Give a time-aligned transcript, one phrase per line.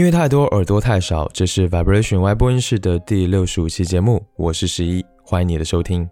[0.00, 1.30] 音乐太多，耳朵太少。
[1.30, 6.08] 这是 Vibration Y 播音室的第六十五期节目，我是十一，欢迎你的收听。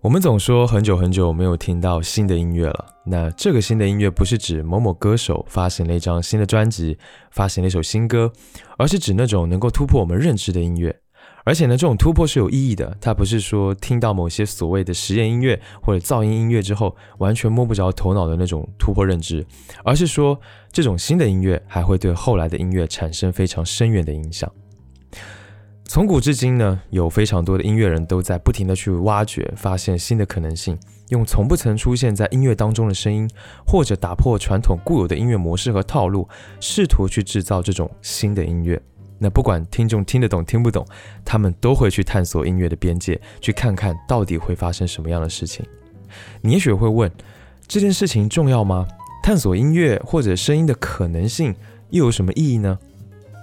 [0.00, 6.96] 我们总说很久很久没有听到新的音乐了，那这个新的音乐不是指某某歌手发行了一张新的专辑，
[7.30, 8.32] 发行了一首新歌，
[8.78, 10.98] 而是指那种能够突破我们认知的音乐。
[11.46, 19.46] 而且呢，这种突破是有意义的，它不是说听到某些所谓的实验音乐或者噪音音乐之后完全摸不着头脑的那种突破认知，
[19.84, 20.36] 而是说
[20.72, 24.50] 这种新的音乐还会对后来的音乐产生非常深远的影响。
[25.84, 30.76] 从古至今呢，有非常多的音乐人都在不停的去挖掘、发现新的可能性，
[31.10, 33.30] 用从不曾出现在音乐当中的声音，
[33.64, 36.28] 或者打破传统固有的音乐模式和套路，
[36.58, 38.82] 试图去制造这种新的音乐。
[39.18, 40.86] 那不管听众听得懂听不懂，
[41.24, 45.64] 他们都会去探索音乐的边界，去看看到底会发生什么样的事情。
[46.42, 47.10] 你也许会问，
[47.66, 48.86] 这件事情重要吗？
[49.22, 51.54] 探索音乐或者声音的可能性
[51.90, 52.78] 又有什么意义呢？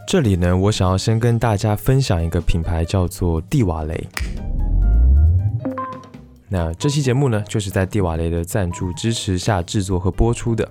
[0.08, 4.08] 这里呢，我想要先跟大家分享一个品牌，叫做蒂瓦雷。
[6.50, 10.70] 那这期节目呢，就是在蒂瓦雷的赞助支持下制作和播出的。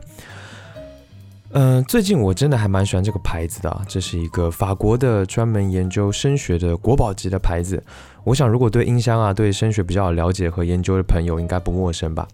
[1.55, 7.83] 嗯，最近我真的还蛮喜欢这个牌子的啊，这是一个法国的专门研究声学的国宝级的牌子。
[8.25, 12.27] 我想，如果对音箱啊、对声学比较了解和研究的朋友，应该不陌生吧？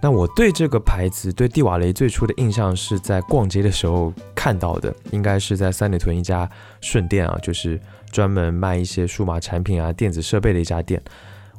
[0.00, 6.48] 那我对这个牌子，对蒂瓦雷最初的印象是在逛街的时候看到的，应该是在三里屯一家
[6.80, 7.78] 顺店啊，就是
[8.10, 11.02] 专门卖一些数码产品啊、电子设备的一家店。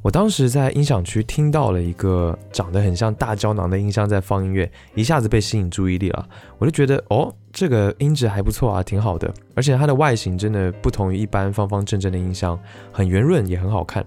[0.06, 6.30] 我当时在音响区听到了一个长得很像大胶囊的音箱在放音乐，一下子被吸引注意力了。
[6.60, 9.34] 我就觉得哦，这个音质还不错啊，挺好的。
[9.56, 12.56] 而且它的外形真的不同于一般方方正正的音箱，
[12.92, 14.04] 很圆润也很好看。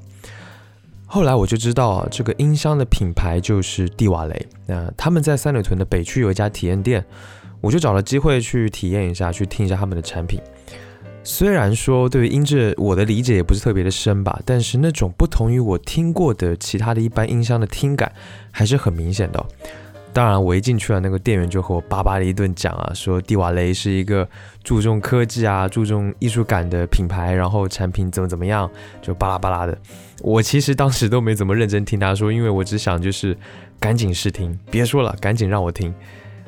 [1.05, 4.46] 后来我就知道啊，这个音箱的品牌就是蒂瓦雷。
[4.67, 7.05] 那他们在三里屯的北区有一家体验店，
[7.61, 10.40] 我就找了机会去体验一下，去听一下他们的产品。
[11.30, 18.11] 虽然说对于音质我的理解也不是特别的深吧，但是那种不同于我听过的其他的一般音箱的听感
[18.50, 19.46] 还是很明显的。
[20.14, 24.27] 当然，我一进去了，那个店员就和我叭叭的一顿讲啊，说蒂瓦雷是一个
[24.64, 28.68] 注重科技啊、注重艺术感的品牌，然后产品怎么怎么样，
[29.02, 29.77] 就巴拉巴拉的。
[30.22, 33.36] 我其实当时都没怎么认真听他说，因为我只想就是
[33.78, 35.94] 赶紧试听，别说了，赶紧让我听。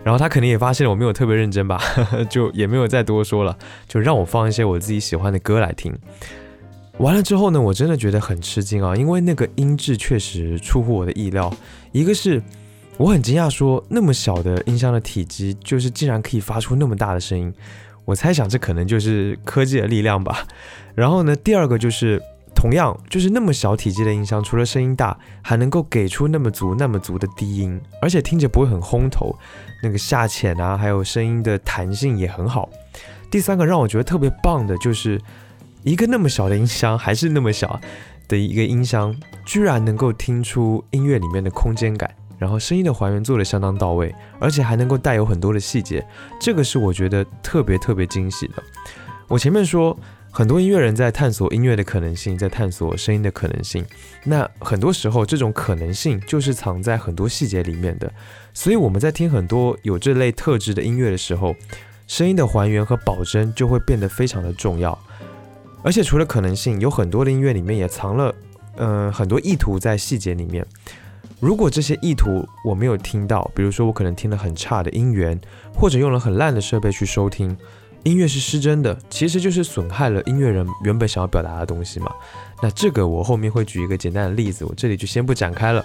[0.02, 1.80] 然后他肯定也发现了我没有特别认真吧，
[2.30, 3.56] 就也没有再多说了，
[3.86, 5.96] 就让我放一些我自己喜欢的歌来听。
[6.98, 11.52] 完了之后呢，我真的觉得很吃惊啊，因为那个音质确实出乎我的意料。
[11.92, 12.42] 一个是
[12.96, 17.52] 我很惊讶，说那么小的音箱的体积，就是竟然可以发出那么大的声音。
[18.04, 20.46] 我猜想这可能就是科技的力量吧。
[20.94, 22.20] 然后呢，第二个就是。
[22.60, 29.34] 同样就是那么小体积的音箱，除了声音大，还能够给出那么足、那么足的低音，而且听着不会很轰头，
[29.82, 32.68] 那个下潜啊，还有声音的弹性也很好。
[33.30, 35.18] 第三个让我觉得特别棒的就是
[35.84, 37.80] 一个那么小的音箱，还是那么小
[38.28, 39.16] 的一个音箱，
[39.46, 46.06] 居然能够听出音乐里面的空间感，然后声音的还原做得相当到位，而且还能够带有很多的细节，
[46.38, 48.62] 这个是我觉得特别特别惊喜的。
[49.28, 49.98] 我前面说。
[50.32, 53.84] 很多音乐人在探索音乐的可能性，在探索声音的可能性。
[54.24, 58.10] 那很多时候，这种可能性就是藏在很多细节里面的。
[58.54, 61.54] 所以我们在听很多有这类特质的音乐的时候，
[62.06, 64.96] 声音的还原和保真就会变得非常的重要。
[65.82, 68.34] 而且除了可能性，有很多的音乐里面也藏了，
[68.76, 70.64] 嗯，很多意图在细节里面。
[71.40, 75.40] 如果这些意图我没有听到，比如说我可能听了很差的音源，
[75.74, 77.56] 或者用了很烂的设备去收听。
[78.04, 82.10] 音乐是失真的，其实就是损害了音乐人原本想要表达的东西嘛。
[82.62, 85.84] 那这个我后面会举一个简单的例子，我这里就先不展开了。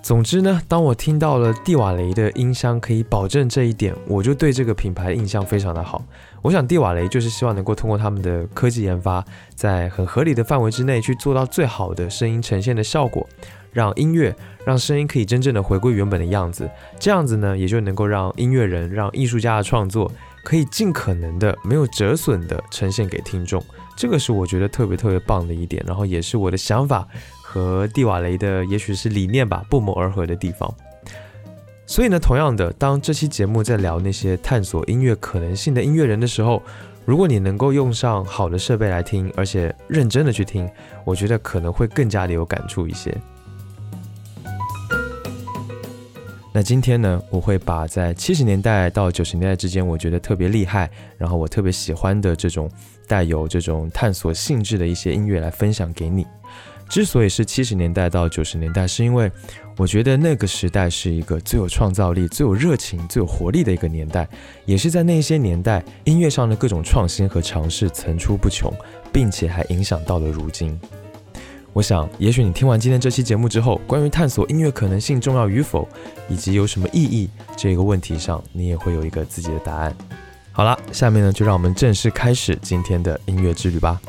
[0.00, 6.04] 总之呢，当我听到了蒂瓦雷的音箱可以保证这一点，我就对这个品牌印象非常的好。
[6.42, 13.26] 我想蒂瓦雷就是希望能够通过他们的科技研发，在很合理的范围之内去做到最好的声音呈现的效果，
[13.72, 16.68] 让音乐让声音可以真正的回归原本的样子。
[17.00, 20.12] 这样子呢，也就能够让音乐人让艺术家的创作。
[20.44, 23.60] 可以尽可能的没有折损的呈现给听众，
[23.96, 27.08] 这个是我觉得特别特别棒的一点，然后也是我的想法
[27.42, 30.72] 和蒂瓦雷的也许是理念吧不谋而合的地方。
[31.86, 36.62] 所以呢，同样的，当这期节目在聊那些探索音乐可能性的音乐人的时候，
[37.04, 40.68] 如果你能够用上好的设备来听，而且认真的去听，
[41.04, 43.14] 我觉得可能会更加的有感触一些。
[46.56, 52.70] 那今天呢，我会把在七十年代到九十年代之间，我觉得特别厉害，然后我特别喜欢的这种
[53.08, 56.24] 带有这种探索性质的一些音乐来分享给你。
[56.88, 59.28] 之所以是七十年代到九十年代，是因为
[59.76, 64.28] 我觉得那个时代是一个最有创造力、最有热情、最有活力的一个年代，
[64.64, 68.72] 也是在那些年代，音乐上的各种创新和尝试层出不穷，
[69.12, 70.78] 并且还影响到了如今。
[71.74, 75.88] 我想，也许你听完今天这期节目之后，关于探索音乐可能性重要与否，
[76.28, 79.92] 以及有什么意义这个问题上，你也会有一个自己的答案。
[80.52, 84.00] 好了，下面呢，就让我们正式开始今天的音乐之旅吧。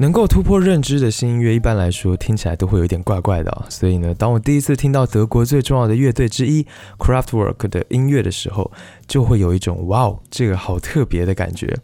[0.00, 3.66] 能够突破认知的新音乐，一般来说听起来都会有点怪怪的。
[3.68, 6.66] 所以呢，当我第一次听到德国最重要的乐队之一
[6.98, 8.72] Kraftwerk 的音乐的时候，
[9.06, 11.76] 就会有一种“哇哦，这个好特别”的感觉。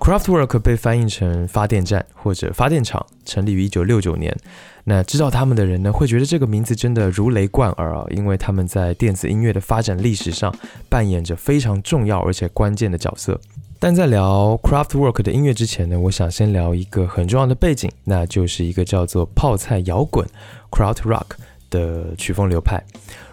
[0.00, 4.36] Kraftwerk 被翻译成发电站或者发电厂，成立于1969年。
[4.82, 10.52] 那知道他们的人呢，会觉得这个名字真的如雷贯耳啊，因为他们在电子音乐的发展历史上
[10.88, 13.40] 扮演着非常重要而且关键的角色。
[13.86, 20.26] 但在聊 Craftwork 的音乐之前呢，我想先聊一个很重要的背景，那就是一个叫做泡菜摇滚
[20.70, 21.36] （Kraut Rock）
[21.68, 22.82] 的曲风流派。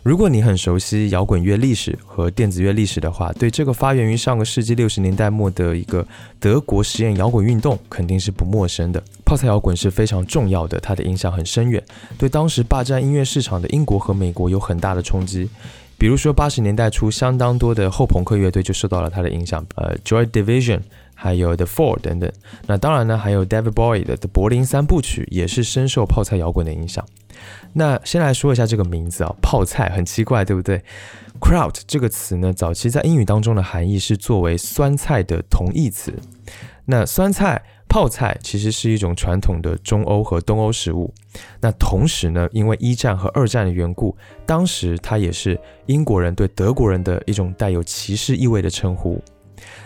[0.04, 6.06] 如果你很熟悉摇滚乐历史和电子乐历史的话，对这个发源于上个世纪六十年代末的一个
[6.38, 9.02] 德国实验摇滚运动肯定是不陌生的。
[9.24, 11.82] 泡菜摇滚是非常重要的，它的影响很深远，
[12.18, 15.50] 对当时霸占音乐市场的英国和美国有很大的冲击。
[16.02, 20.80] 比如说，八十年代初，相当多的后朋克乐队就受到了他的影响，呃，Joy Division，
[21.14, 22.28] 还有 The Four 等等。
[22.66, 27.06] 那当然呢，还有 David Bowie 的柏林三部曲也是深受泡菜摇滚的影响。
[27.74, 30.82] 那先来说一下这个名字啊，泡菜很奇怪，对不对
[31.40, 36.12] ？Kraut 这个词呢，早期在英语当中的含义是作为酸菜的同义词。
[36.86, 37.62] 那酸菜。
[37.92, 41.14] 泡菜其实是一种传统的中欧和东欧食物。
[41.60, 44.16] 那同时呢，因为一战和二战的缘故，
[44.46, 49.22] 当时它也是英国人对德国人的一种带有歧视意味的称呼。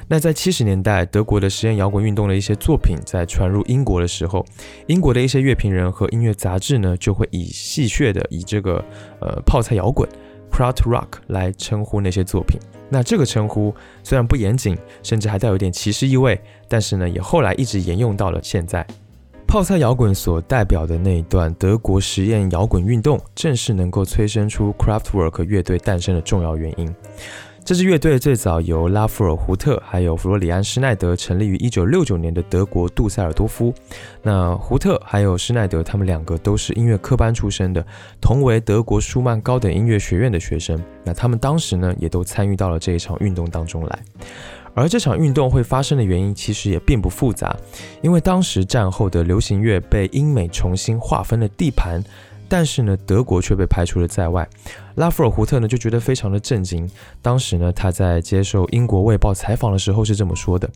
[0.08, 4.46] 那在七十年代，德国的实验摇滚运动的一些作品在传入英国的时候，
[4.86, 8.86] 英国的一些乐评人和音乐杂志呢，就会以戏谑的以这个
[9.20, 10.08] 呃泡菜摇滚
[10.52, 12.60] （Kraut Rock） 来称呼那些作品。
[12.96, 16.40] 那这个称呼虽然不严谨，甚至还带有点歧视意味，
[16.70, 18.88] 但是呢，也后来一直沿用到了现在。
[19.46, 26.96] 泡菜摇滚所代表的那一段德国实验摇滚运动，正是能够催生出 Craftwork 乐队诞生的重要原因。
[27.66, 33.74] 这支乐队最早由拉夫尔·胡特还有弗罗里安·施奈德成立于1969年的德国杜塞尔多夫。
[34.22, 37.84] 那胡特还有施奈德，他们两个都是音乐科班出身的，
[38.22, 40.80] 同为德国舒曼高等音乐学院的学生。
[41.04, 44.00] 那他们当时呢，也都参与到了这一场运动当中来。
[44.76, 47.56] 而这场运动会发生的原因，其实也并不复杂，
[48.04, 52.00] 因为当时战后的流行乐被英美重新划分了地盘。
[52.48, 54.48] 但是呢，德国却被排除了在外。
[54.96, 56.90] 拉夫尔胡特呢就觉得非常的震惊。
[57.22, 60.70] 当时呢，他在接受英国卫报采访的时候是这么说的：“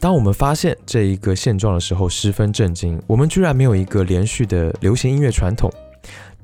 [0.00, 3.00] 当我们发现这一个现状的时候，十分震惊。
[3.06, 5.70] 我们居然没有一个连续的流行音乐传统。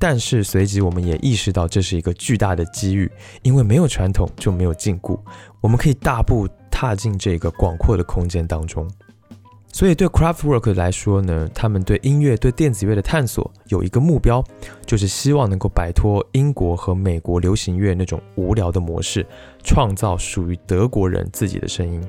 [0.00, 3.11] 但是随即我们也意识到这是一个巨大的机遇，
[3.43, 5.19] 因为没有传统就没有禁锢，
[5.61, 8.88] 我们可以大步踏进这个广阔的空间当中。”
[9.70, 14.43] 所以对 Craftwork 来说呢，他们对音乐、对电子乐的探索有一个目标，
[14.85, 19.25] 就是希望能够摆脱英国和美国流行乐那种无聊的模式，
[19.62, 22.02] 创造属于德国人自己的声音。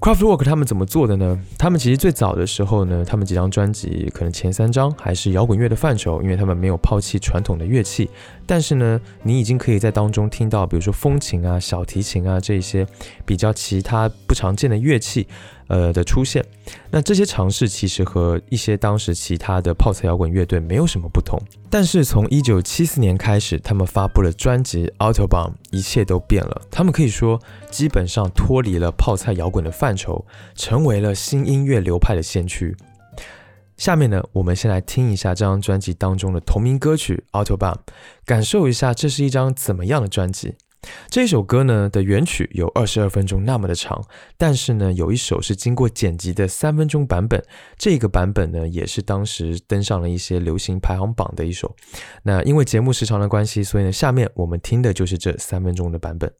[0.00, 1.40] Craftwork 他们怎么做的呢？
[1.56, 8.10] 他们其实最早的时候呢，他们几张专辑可能前三张还是摇滚乐的范畴，因为他们没有抛弃传统的乐器。
[8.46, 12.86] 但是呢，你已经可以在当中听到，比如说风琴啊、小提琴啊这些
[13.24, 15.26] 比较其他不常见的乐器。
[15.68, 16.44] 呃的出现，
[16.90, 21.40] 那这些尝试其实和一些当时其他的泡菜摇滚乐队没有什么不同。
[21.70, 26.60] 但是从一九七四年开始，他们发布了专辑《Autobahn》，一切都变了。
[26.70, 30.22] 他们可以说基本上脱离了泡菜摇滚的范畴，
[30.54, 32.76] 成为了新音乐流派的先驱。
[33.82, 37.74] 下面呢，我们先来听一下这张专辑当中的同名歌曲《Autobahn》，
[38.24, 40.54] 感受一下这是一张怎么样的专辑。
[41.08, 44.00] 这首歌呢的原曲有二十二分钟那么的长，
[44.38, 47.42] 但是呢有一首是经过剪辑的三分钟版本，
[47.76, 51.74] 这个版本呢也是当时登上了一些流行排行榜的一首。
[52.22, 56.32] 那因为节目时长的关系，所以呢下面我们听的就是这三分钟的版本。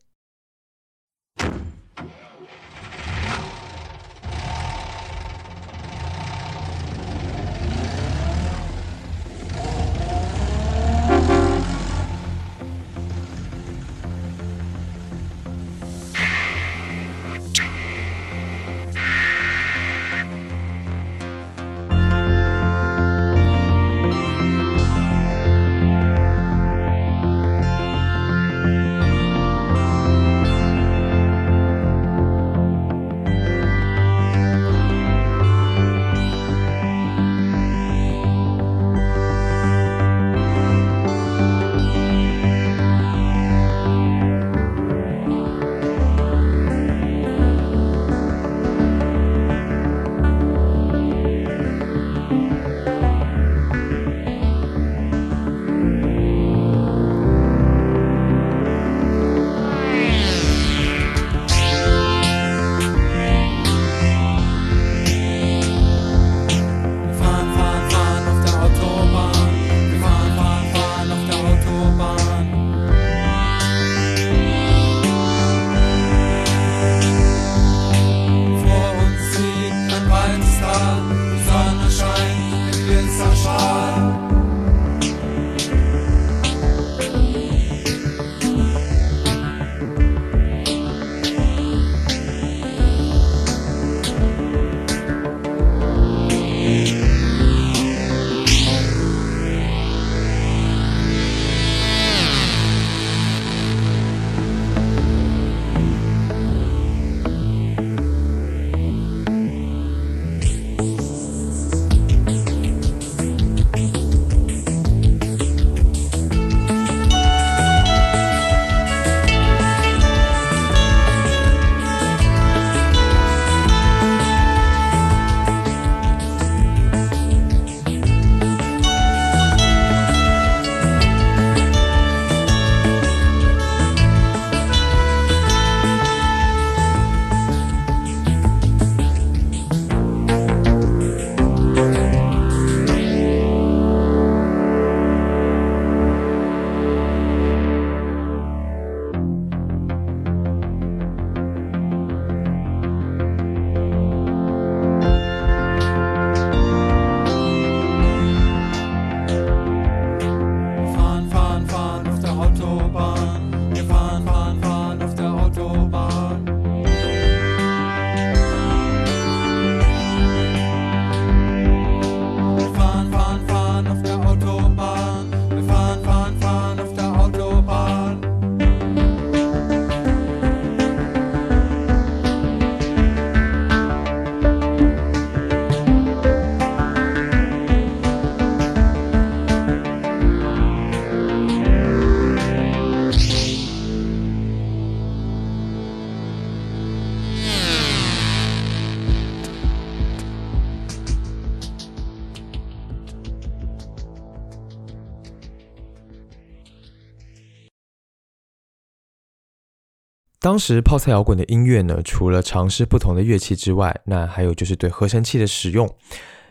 [210.52, 215.88] 当时泡菜摇滚的音乐呢，除了尝试不同的乐器之外，那还有就是对合成器的使用，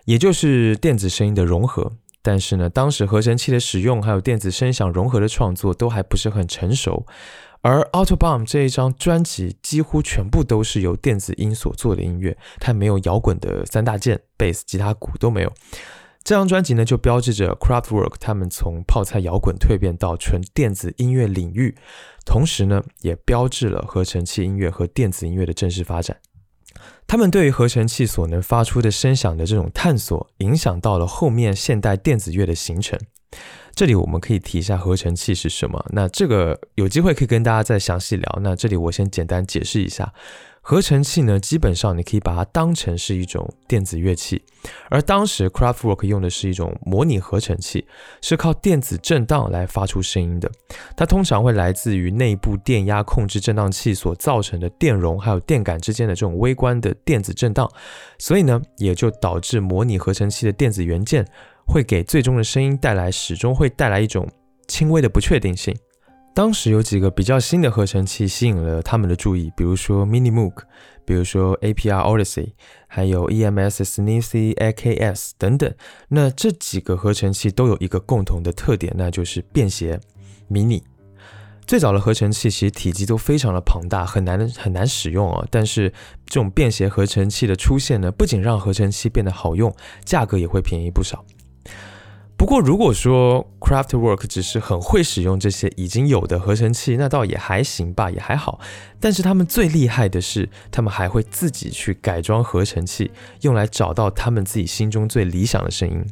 [0.05, 1.91] 也就是电子声音的融合。
[2.24, 7.05] 但是呢，当时合成器的使用还有电子声响融合的创作都还不是很成熟。
[7.62, 15.53] 而《Autobomb》这一张专辑几乎全部都是由电子音所做的音乐，它没有摇滚的三大件，贝斯、吉他、鼓都没有。
[16.23, 21.75] 这张专辑呢，就标志着 Craftwork 他们从泡菜摇滚蜕变到纯电子音乐领域，
[22.25, 26.17] 同时呢，也标志了合成器音乐和电子音乐的正式发展。
[27.07, 32.97] 他们对于合成器所能发出的声响的这种探索，影响到了后面现代电子乐的形成。
[33.73, 35.83] 这里我们可以提一下合成器是什么。
[35.89, 38.39] 那这个有机会可以跟大家再详细聊。
[38.41, 40.13] 那这里我先简单解释一下。
[40.63, 44.41] 合成器呢，基本上你可以把它当成是一种电子乐器，
[44.89, 47.85] 而当时 Craftwork 用的是一种模拟合成器，
[48.21, 50.49] 是靠电子振荡来发出声音的。
[50.95, 57.69] 它通常会来自于内部电压控制振荡器所造成的电容还有电感之间的这种微观的电子振荡，
[58.19, 61.25] 所以呢，也就导致模拟合成器的电子元件
[61.65, 64.29] 会给最终的声音带来始终会带来一种
[64.67, 65.75] 轻微的不确定性。
[66.33, 70.63] 当时有几个比较新的合成器吸引了他们的注意，比如说 Mini Moog，
[71.03, 72.53] 比如说 APR Odyssey，
[72.88, 75.73] 还有 EMS Sneezy AKS 等等。
[76.07, 80.00] 那这几个合成器都有一个共同的特点，那就是便携、
[80.47, 80.83] 迷你。
[81.67, 85.45] 最早的合成器其实体积都非常的庞大，很难很难使用哦。
[85.51, 85.89] 但是
[86.25, 89.73] 这种便携合成器的出现呢，不仅让合成器变得好用，
[90.05, 91.23] 价格也会便宜不少。
[92.41, 98.60] 不过，如果说 Craftwork 只是很会使用这些已经有的合成器，那倒也还行吧，也还好。
[99.00, 106.03] 但是他们最厉害的是，他们还会自己去改装合成器，用来找到他们自己心中最理想的声音。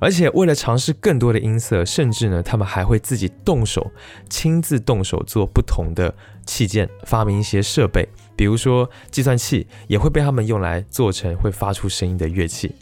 [0.00, 3.92] 而且为了尝试更多的音色，甚至呢，他们还会自己动手，
[4.30, 6.14] 亲自动手做不同的
[6.46, 12.74] 器件，发明一些设备，比如说计算器，也会被他们用来做成会发出声音的乐器。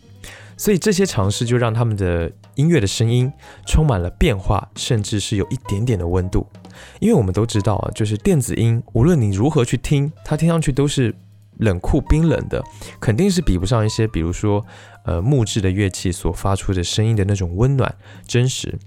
[0.56, 3.32] 所以这些尝试就让他们的音乐的声音
[3.66, 6.46] 充满了变化，甚至是有一点点的温度。
[7.00, 11.14] 因为我们都知道啊，就是电子音，无论你如何去听，它听上去都是
[11.58, 12.62] 冷酷冰冷的，
[13.00, 14.64] 肯定是比不上一些，比如说
[15.04, 17.94] 呃木质的乐器所发出的声音的那种温暖
[18.26, 18.78] 真实。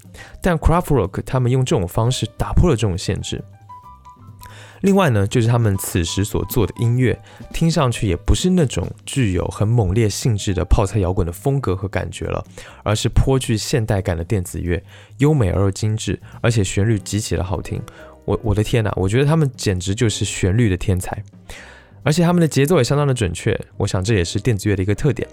[0.42, 3.44] 但 Craftwork 他们用这种方式打破了这种限制。
[4.86, 7.20] 另外呢，就是他们此时所做的音乐，
[7.52, 12.46] 听上去也不是那种具有很猛烈性质的泡菜摇滚的风格和感觉了，
[12.84, 14.80] 而是颇具现代感的电子乐，
[15.18, 17.82] 优美而又精致，而且旋律极其的好听。
[18.26, 21.24] 我我的天哪，我觉得他们简直就是旋律的天才，
[22.04, 23.60] 而且他们的节奏也相当的准确。
[23.78, 25.28] 我想这也是电子乐的一个特点。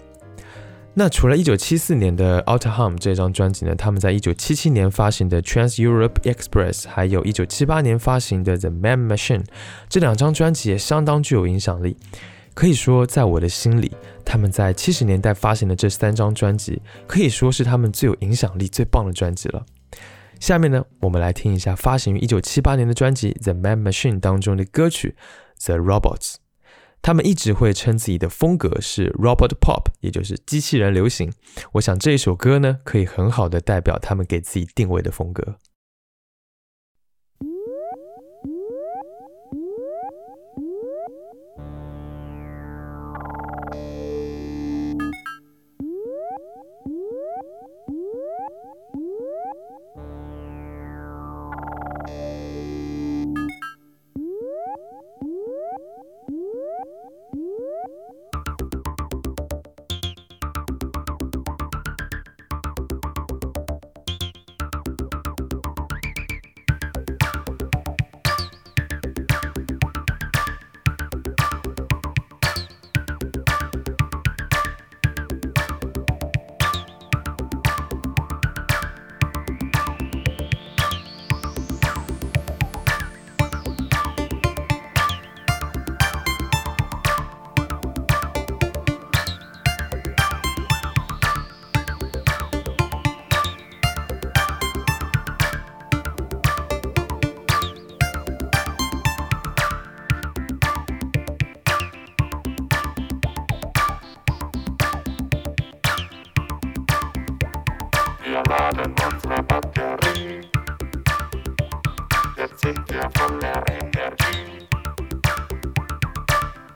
[0.95, 9.39] 那除了1974年的《Outer Hum》这张专辑呢，他们在1977年发行的《Trans Europe Express》，还有一978年发行的《The Man Machine》
[9.89, 11.97] 这两张专辑也相当具有影响力。
[12.53, 13.91] 可以说，在我的心里，
[14.23, 19.65] 他们在70年代发行的这三张专辑，可以说是他们最有影响力、最棒的专辑了。
[20.39, 25.15] 下面呢，我们来听一下发行于1978年的专辑《The Man Machine》当中的歌曲
[25.65, 26.33] 《The Robots》。
[27.03, 31.29] 他们一直会称自己的风格是 robot pop，也就是机器人流行。
[31.73, 35.57] 我想这一首歌呢，可以很好的代表他们给自己定位的风格。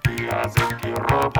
[0.04, 1.37] Because it the rob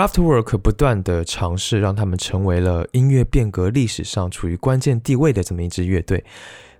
[0.00, 6.24] Afterwork 不断的尝试，让他们成为了音乐变革历史上处于关键地位的这么一支乐队。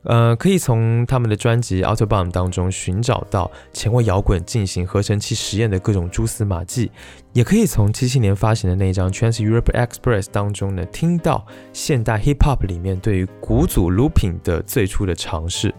[0.04, 6.90] 呃，可以从他们的专辑《Autobomb》当中寻找到前卫摇滚进行合成器实验的各种蛛丝马迹，
[7.34, 15.74] 也可以从七七年发行的那一张《Trans Europe Express》当中呢，听到现代 Hip Hop 里面对于鼓组 Looping 的最初的尝试。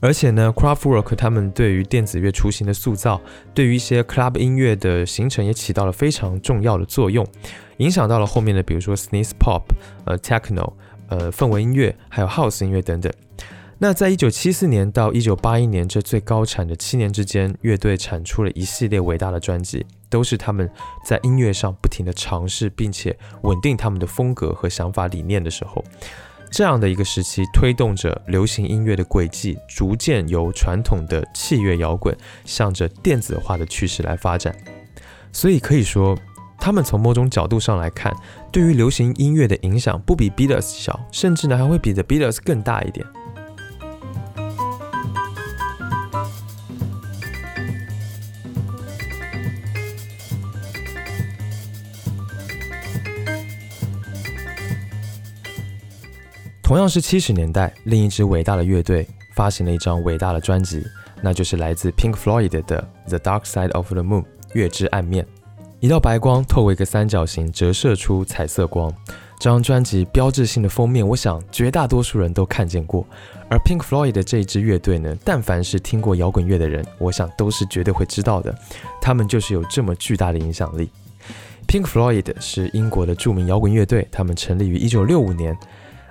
[0.00, 3.20] 而且呢，Craftwork 他们对于电子乐雏形的塑造，
[3.54, 7.26] 对于一些 club 音乐的形成也起到了非常重要的作用，
[7.78, 9.62] 影响到了后面的，比如说 Synth Pop、
[10.04, 10.74] 呃 Techno、
[11.08, 13.12] 呃氛围音乐，还有 House 音乐等等。
[13.78, 20.70] 那在一九七四年到一九八一年这最高产的七年之间，乐队产出了一系列伟大的专辑，都是他们
[21.04, 25.84] 在音乐上不停的尝试，并且稳定他们的风格和想法理念的时候。
[26.54, 34.54] 这样的一个时期，推动着流行音乐的轨迹逐渐由传统的器乐摇滚向着电子化的趋势来发展。
[35.32, 36.16] 所以可以说，
[36.60, 38.14] 他们从某种角度上来看，
[38.52, 43.04] 对于流行音乐的影响不比 Beatles 小，甚至呢还会比 The Beatles 更大一点。
[56.74, 59.06] 同样是七十年代，另一支伟大的乐队
[59.36, 60.84] 发行了一张伟大的专辑，
[61.22, 62.60] 那就是来自 Pink Floyd 的
[63.08, 64.22] 《The Dark Side of the Moon》
[64.54, 65.24] 月之暗面。
[65.78, 68.92] 一道白光透过一个三角形折射出彩色光。
[69.38, 73.06] 这张专辑标志性的封面，我想绝大多数人都看见过。
[73.48, 78.52] 而 Pink Floyd 的这支乐队呢，但凡是听过摇滚乐的人，我想都是绝对会知道的。
[79.00, 80.90] 他们就是有这么巨大的影响力。
[81.68, 85.56] Pink Floyd 是英国的著名摇滚乐队，他们成立于一九六五年。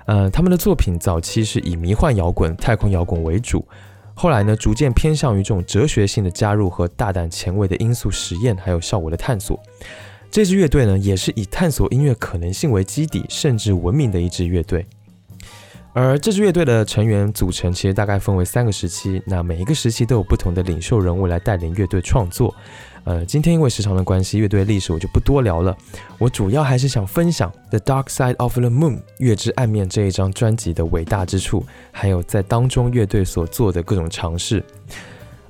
[0.06, 3.66] 呃，他们的作品早期是以迷幻摇滚、太空摇滚为主，
[4.14, 9.58] 后来呢，逐渐偏向于这种哲学性的加入和大胆前卫的因素实验，还有效果的探索。
[10.30, 14.84] 这支乐队呢，也是以探索音乐可能性为基底，甚至闻名的一支乐队。
[15.92, 22.52] 而这支乐队的成员组成其实大概分为三个时期，那每一个时期都有不同的领袖人物来带领乐队创作。
[23.04, 25.76] 呃，今天因为时长的关系，乐队历史我就不多聊了。
[26.18, 34.64] 我主要还是想分享《The Dark Side of the Moon》月之暗面这一张专辑的伟大之处，还有在当中乐队所做的各种尝试。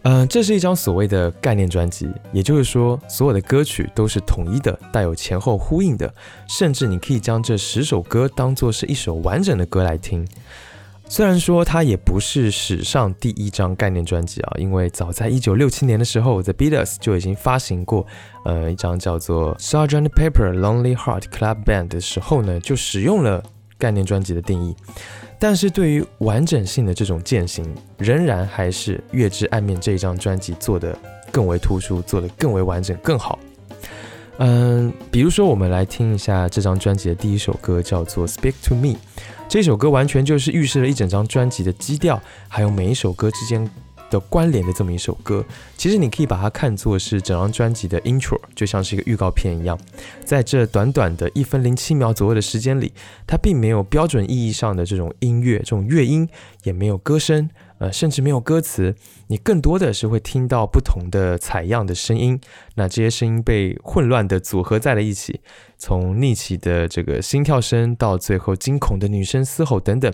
[0.02, 6.12] 嗯，这是一张所谓的概念专辑，也就是说，所有的歌曲都是统一的，带有前后呼应的，
[6.46, 10.26] 甚至你可以将这十首歌当做是一首完整的歌来听。
[11.14, 18.04] 虽然说它也不是史上第一张概念专辑啊，因为早在一九六七年的时候，The Beatles 就已经发行过，
[18.44, 23.40] 呃，一张叫做《Sergeant Pepper Lonely Heart Club Band》的时候呢，就使用了
[23.78, 24.74] 概念专辑的定义。
[25.38, 27.64] 但是对于完整性的这种践行，
[27.96, 30.98] 仍然还是《月之暗面》这一张专辑做的
[31.30, 33.38] 更为突出，做的更为完整、更好。
[34.38, 38.88] 嗯，比如说我们来听一下这张专辑的第一首歌，叫做《Speak to Me》。
[39.48, 43.70] 这首歌完全就是预示了一整张专辑的基调，还有每一首歌之间
[44.10, 45.44] 的关联的这么一首歌。
[45.76, 49.78] 其实你可以把它看作是整张专辑的 intro，就像是一个预告片一样。
[50.24, 52.92] 在这短短的一分零七秒左右的时间里，
[53.28, 56.28] 它并没有标准意义上的这种音乐，这种乐音，
[56.64, 57.48] 也没有歌声。
[57.78, 58.94] 呃，甚至没有歌词，
[59.26, 62.40] 你更多的是会听到不同的采样的声音。
[62.76, 65.40] 那这些声音被混乱的组合在了一起，
[65.76, 70.12] 从逆起的这个心跳声到最后惊恐的女声嘶吼等等，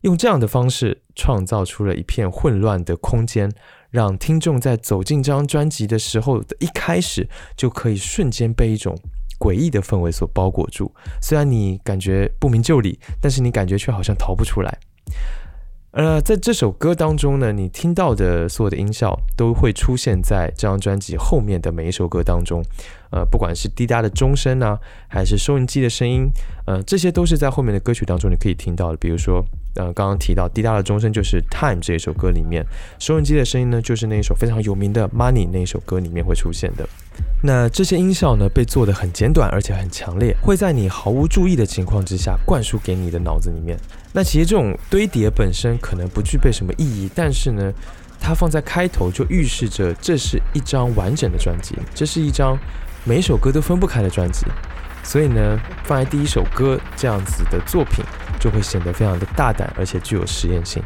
[0.00, 3.52] 用这样的方式创造出了一片混乱的空间，
[3.90, 8.96] 让听众在走进这张专辑的时候的一开始就可以瞬间被一种
[9.38, 10.90] 诡异的氛围所包裹住。
[11.20, 14.78] 虽然你感觉不明就里，但是你感觉却好像逃不出来。
[15.92, 22.62] 呃，在这首歌当中呢，你听到的所有的音效都会出现在这张专辑后面的每一首歌当中。
[23.10, 26.28] 呃，不管是滴答的钟声啊，还是收音机的声音，
[26.64, 28.96] 呃，这些都是在后面的歌曲当中你可以听到的。
[28.98, 32.64] 比如说，呃，刚刚提到滴答的钟声就是《Time》这一首歌里面，
[33.00, 36.88] 收音机的声音呢，就是那一首非常有名的《Money》那一首歌里面会出现的。
[37.42, 43.76] 那这些音效呢，被做的很简短，而且很强烈，会在你毫无注意的情况之下灌输给你的脑子里面。
[44.12, 47.72] 那其实这种堆叠本身可能不具备什么意义，但是呢，
[48.20, 52.58] 它放在开头就预示着这是一张完整的专辑，这是一张。
[53.02, 54.44] 每首歌都分不开的专辑，
[55.02, 58.04] 所以呢，放在第一首歌这样子的作品，
[58.38, 60.82] 就会显得非常的大胆，而且具有实验性。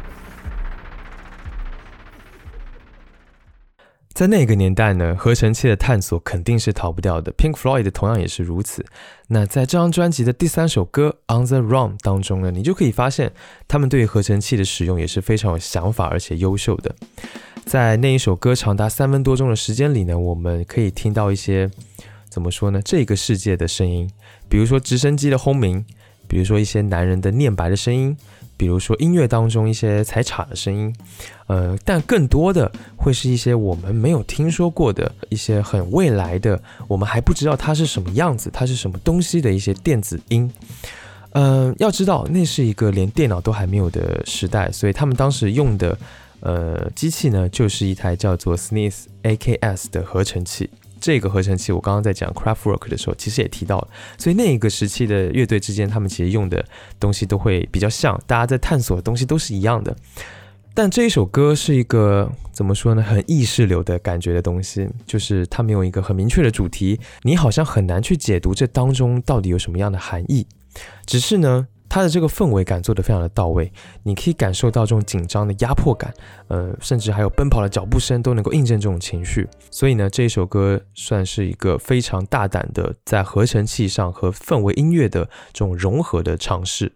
[4.15, 7.33] 在那个年代呢，合成器的探索肯定是逃不掉的。
[7.33, 8.85] Pink Floyd 同样也是如此。
[9.27, 13.33] 那在这张专辑的第三首歌《On the Run》当中呢，你就可以发现
[13.67, 16.95] 他们对于合成器的使用也是非常有想法而且优秀的。
[17.65, 21.69] 在那一首歌长达三分多钟的时间里呢，我们可以听到一些
[22.29, 22.81] 怎么说呢？
[22.81, 24.09] 这个世界的声音，
[24.47, 25.85] 比如说直升机的轰鸣，
[26.25, 28.15] 比如说一些男人的念白的声音，
[28.57, 30.95] 比如说音乐当中一些踩镲的声音，
[31.47, 40.51] 呃，但更多的会是一些我们没有听说过的一些很未来的，我们还不知道它是什么样子，它是什么东西的一些电子音。
[41.31, 45.97] 嗯，要知道那是一个连电脑都还没有的时代，所以他们当时用的。
[46.41, 50.69] 呃，机器呢就是一台叫做 Smith AKS 的合成器。
[51.05, 53.87] 这个合成器我刚刚在讲 Craftwork 的时候，其实也提到了。
[54.17, 56.65] 所以那一个时期的乐队之间，他们其实用的
[56.99, 59.95] 东西都会比较像，大家在探索的东西都是一样的。
[60.73, 63.03] 但这一首歌是一个怎么说呢？
[63.03, 70.47] 很意识流的感觉的东西，就是它没有一个很明确的主题，你好像很难去解读这当中到底有什么样的含义。
[71.05, 73.71] 只是呢，他的这个氛围感做得非常的到位，
[74.03, 76.13] 你可以感受到这种紧张的压迫感，
[76.49, 79.47] 呃，甚至还有奔跑的脚步声都能够印证这种情绪。
[79.71, 86.91] 所以呢，这一首歌算是一个非常大胆的在合成器上和氛围音乐的这种融合的尝试。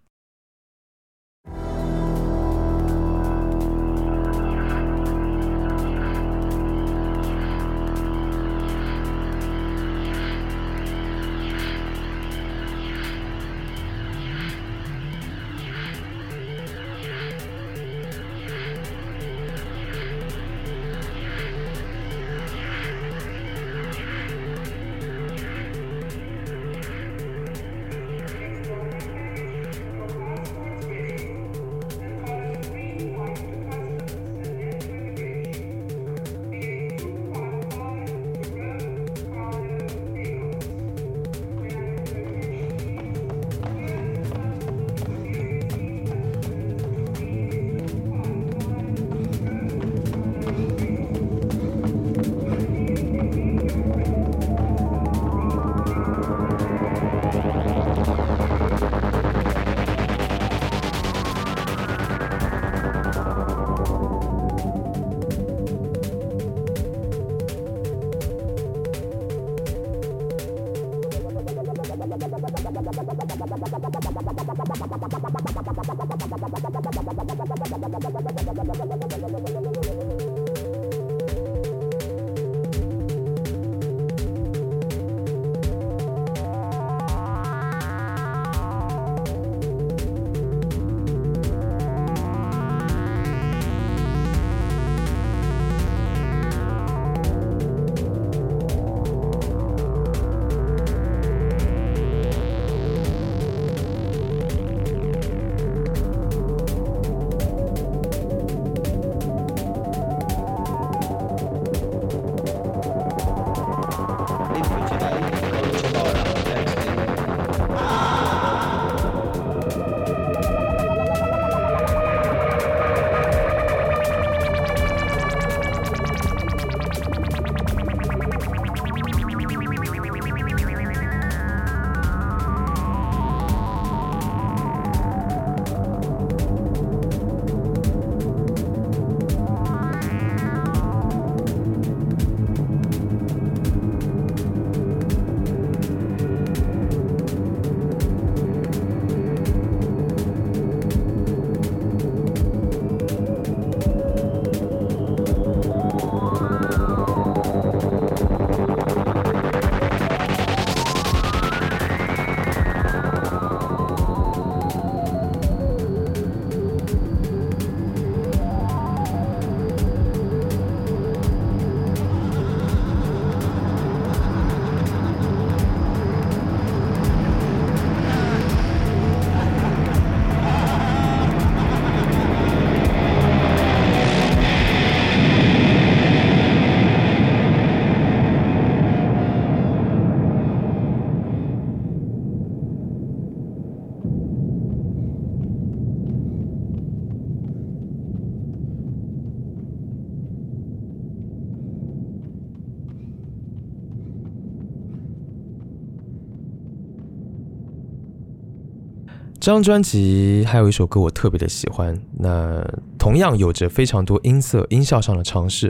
[209.49, 212.63] 这张专辑还有一首歌我特别的喜欢，那
[212.99, 215.68] 同样有着非常多音色、音效上的尝试。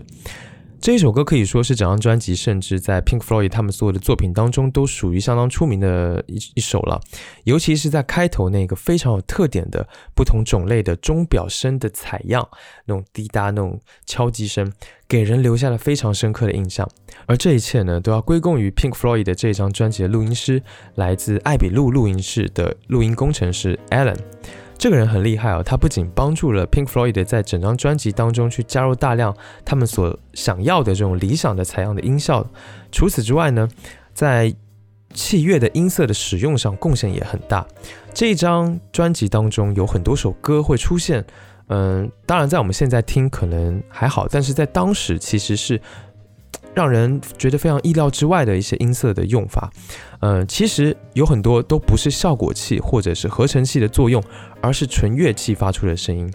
[0.81, 7.01] 这一首歌可以说是整张专辑，甚至在 Pink Floyd 他们所有的作品当中都属于相当出名的一一首了。
[7.43, 12.47] 尤其是在开头那个非常有特点的不同种类的钟表声的采样，
[12.85, 14.71] 那种滴答、那种敲击声，
[15.05, 16.89] 给人留下了非常深刻的印象。
[17.25, 20.63] 而这一切呢，都要归功于 Pink Floyd 的这张专辑的录音师，
[20.95, 24.15] 来自艾比路录音室的录音工程师 Alan。
[24.79, 32.47] 这个人很厉害哦，他不仅帮助了 Pink Floyd 在整张专辑当中去加入大量他们所想要的这种理想的采样的音效，
[32.89, 33.67] 除此之外呢，
[34.13, 34.55] 在
[35.13, 37.67] 器乐的音色的使用上贡献也很大。
[38.13, 41.25] 这一张专辑当中有很多首歌会出现，
[41.67, 45.81] 嗯，当然在我们现在听可能还好，但是在当时其实是
[46.79, 49.69] 让人觉得非常意料之外的一些音色的用法。
[50.21, 54.23] 嗯，其实有很多都不是效果器或者是合成器的作用，
[54.61, 56.31] 而是纯乐器发出的声音。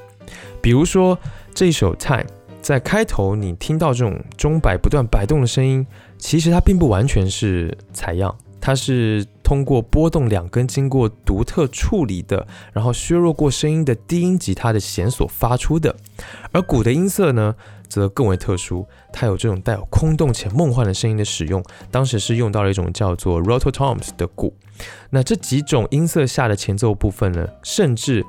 [0.61, 1.19] 比如说
[1.55, 2.25] 这一首《Time》，
[2.61, 5.87] 在开头你听到这种钟摆不断摆动的声音，
[6.19, 15.97] 其实它并不完全是采样，它是通过拨动两根经过独特处理的，然后削弱过声音的低音吉他的弦所发出的。
[16.53, 17.55] 而鼓的音色呢？
[17.89, 21.65] 则更为特殊，它有这种带有空洞且梦幻的声音的使用。
[21.91, 24.55] 当时是用到了一种叫做 rototoms 的鼓。
[25.11, 28.25] 那这几种音色下的前奏部分呢，甚至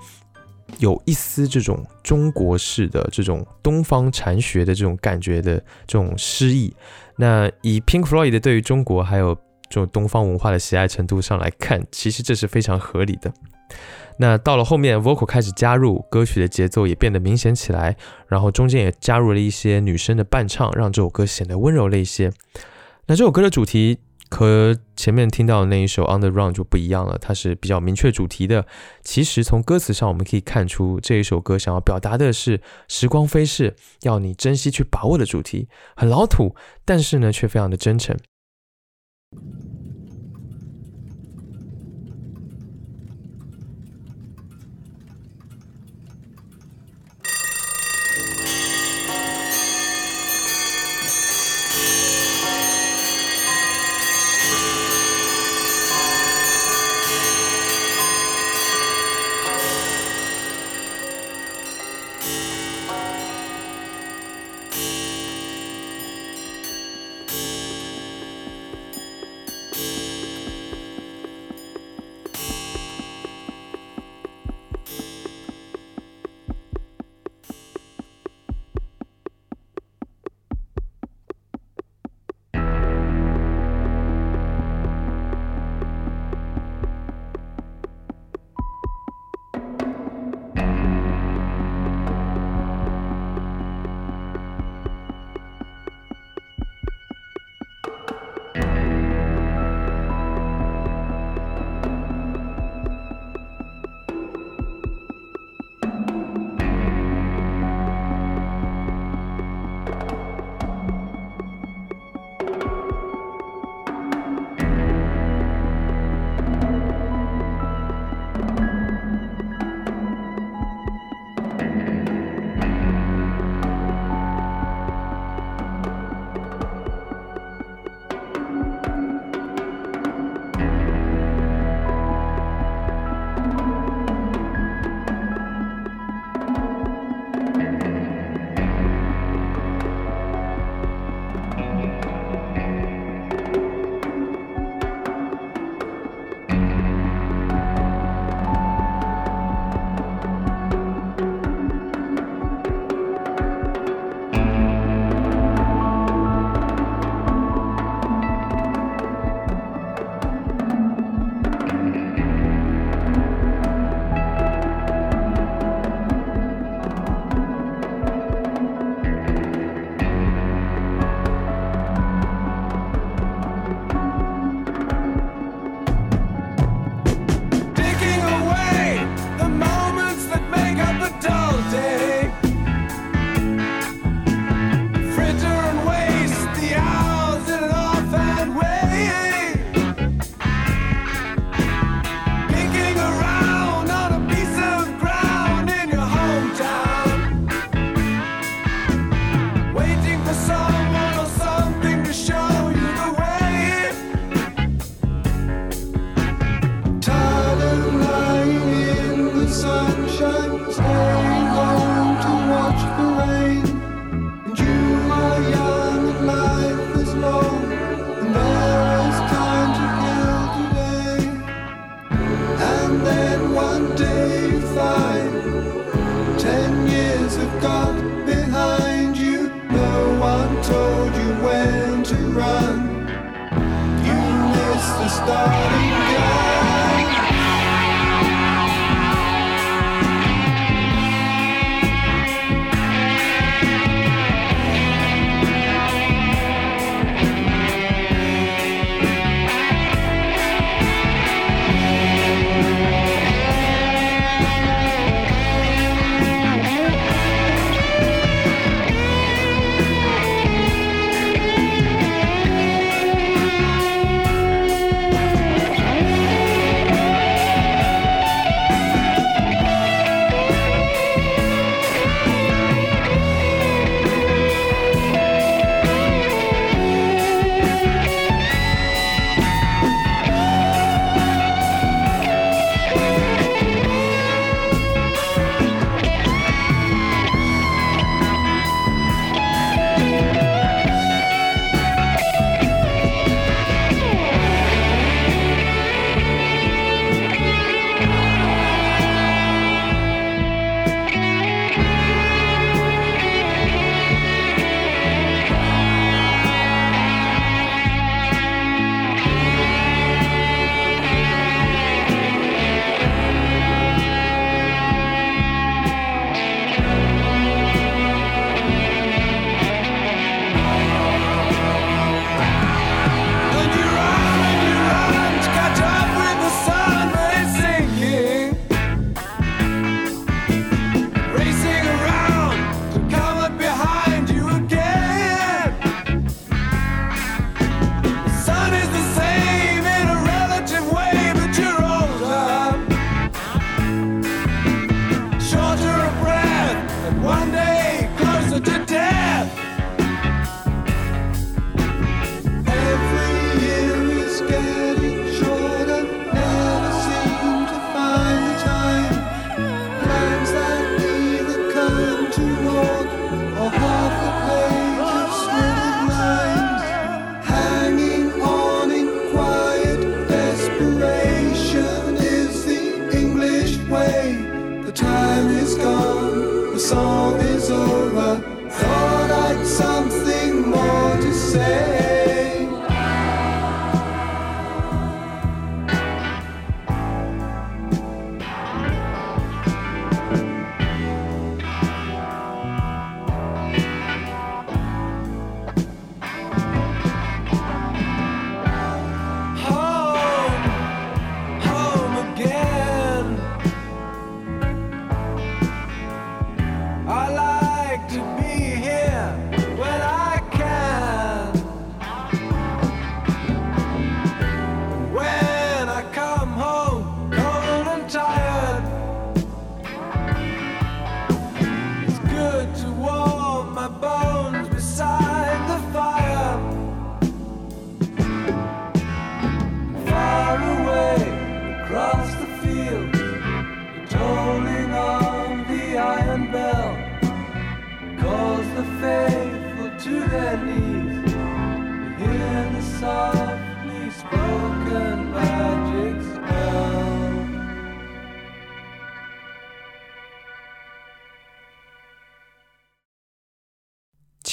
[0.80, 6.74] 有一丝这种中国式的这种东方禅学的这种感觉的这种诗意。
[7.15, 9.34] 那以 Pink Floyd 对于中国还有
[9.70, 13.34] 这种东方文化的喜爱程度上来看，其实这是非常合理的。
[14.17, 17.97] 那到了后面，vocal 开始加入，歌曲的节奏也变得明显起来，
[18.28, 22.31] 然后中间也加入了一些女生的伴唱，让这首歌显得温柔了一些。
[23.08, 28.65] 那这首歌的主题和前面听到的那一首 On the Run 就不一样了，它是比较明确主题的。
[29.04, 38.17] 其实从歌词上我们可以看出，这一首歌想要表达的是时光飞逝，要你珍惜去把握的主题，很老土，但是呢却非常的真诚。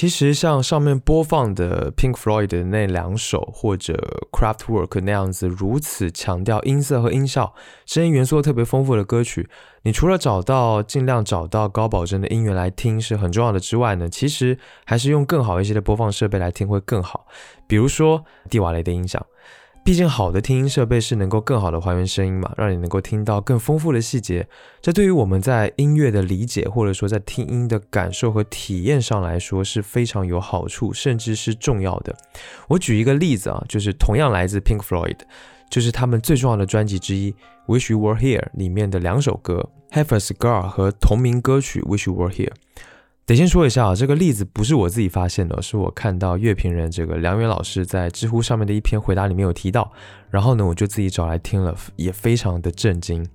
[0.03, 3.95] 其实像上面播放的 Pink Floyd 的那两首，或者
[4.33, 7.55] Craftwork 那样子如此强调音色和音效、
[7.87, 9.49] 声音元素特别丰富的歌曲，
[9.83, 17.29] 你除了找到尽量找到高保真的音源来听是很重要的之外呢，其实还是用更好一些的播放设备来听会更好。
[17.69, 19.25] 比如说蒂瓦雷的音响。
[19.85, 24.47] 毕竟，好的听音设备是能够更好的还原声音嘛，让你能够听到更丰富的细节。
[24.81, 32.17] 这对于我们在音乐的理解，或者说在听音的感受和体验上来说是非常有好处，甚至是重要的。
[32.69, 35.19] 我举一个例子啊，就是同样来自 Pink Floyd，
[35.69, 37.33] 就是他们最重要的专辑之一
[37.67, 42.51] 《Wish You Were Here》里面的两首歌《Have a Cigar》和同名歌曲《Wish You Were Here》。
[43.25, 49.93] 得先说一下啊，这个例子不是我自己发现的，是我看到乐评人这个梁远老师在知乎上面的一篇回答里面有提到，
[50.29, 53.27] 然后呢，我就自己找来听了，也非常的震惊。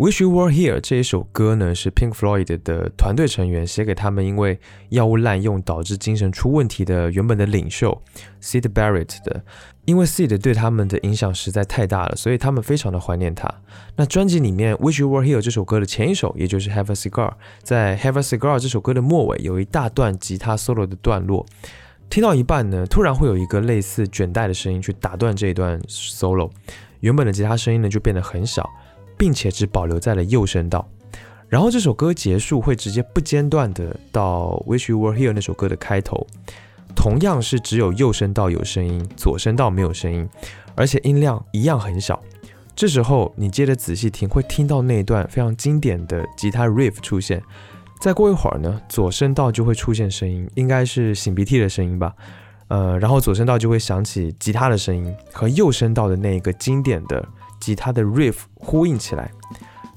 [0.00, 8.00] Wish You Were Here 这一首歌呢，是 Pink Floyd 的团队成员写给他们因为药物滥用导致精神出问题的原本的领袖
[8.40, 9.44] Sid Barrett 的。
[9.84, 13.46] 因为 Sid 对他们的影响实在太大了，所以他们非常的怀念他。
[13.96, 17.28] 那专辑里面《Wish You Were Here》这首歌的前一首，也就是《Have a Cigar》，
[17.62, 21.44] 在《Have a Cigar》这首歌的末尾有一大段吉他 solo 的段落，
[22.08, 26.50] 听到一半呢，突然会有一个类似卷带的声音去打断这一段 solo，
[27.00, 28.66] 原本的吉他声音呢就变得很小。
[29.20, 30.88] 并且只保留在了右声道，
[31.46, 36.26] 然后这首歌结束会直接不间断的到《Wish You Were Here》那首歌的开头，
[36.96, 40.26] 同样是只有右声道有声音，左声道没有声音，
[40.74, 42.18] 而且音量一样很小。
[42.74, 47.42] 这时候你接着仔细听，会听到那一段非常经典的吉他 riff 出现。
[48.00, 52.14] 再过一会儿呢，左声道就会出现声音，应该是擤鼻涕的声音吧。
[52.68, 57.22] 呃，然后左声道就会响起吉他的声音和右声道的那一个经典的。
[57.60, 59.30] 吉他的 riff 呼应起来，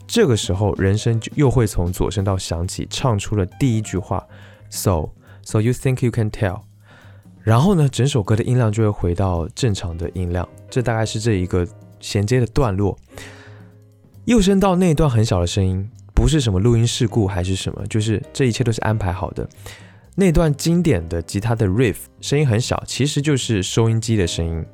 [0.05, 4.23] 这个时候人声就又会从左声道响起，唱出了第一句话
[4.69, 5.09] ，so
[5.41, 6.61] so you think you can tell，
[7.41, 11.67] 然后呢，整首歌的音量就会回到正常的音量，这大概是这一个
[11.99, 12.97] 衔接的段落。
[14.25, 19.47] 右声道那段很小的声音，不是什么录音事故还是什么，就是这一切都是安排好的。
[20.15, 24.65] 那段经典的吉他的 riff 声音很小，其实就是收音机的声音，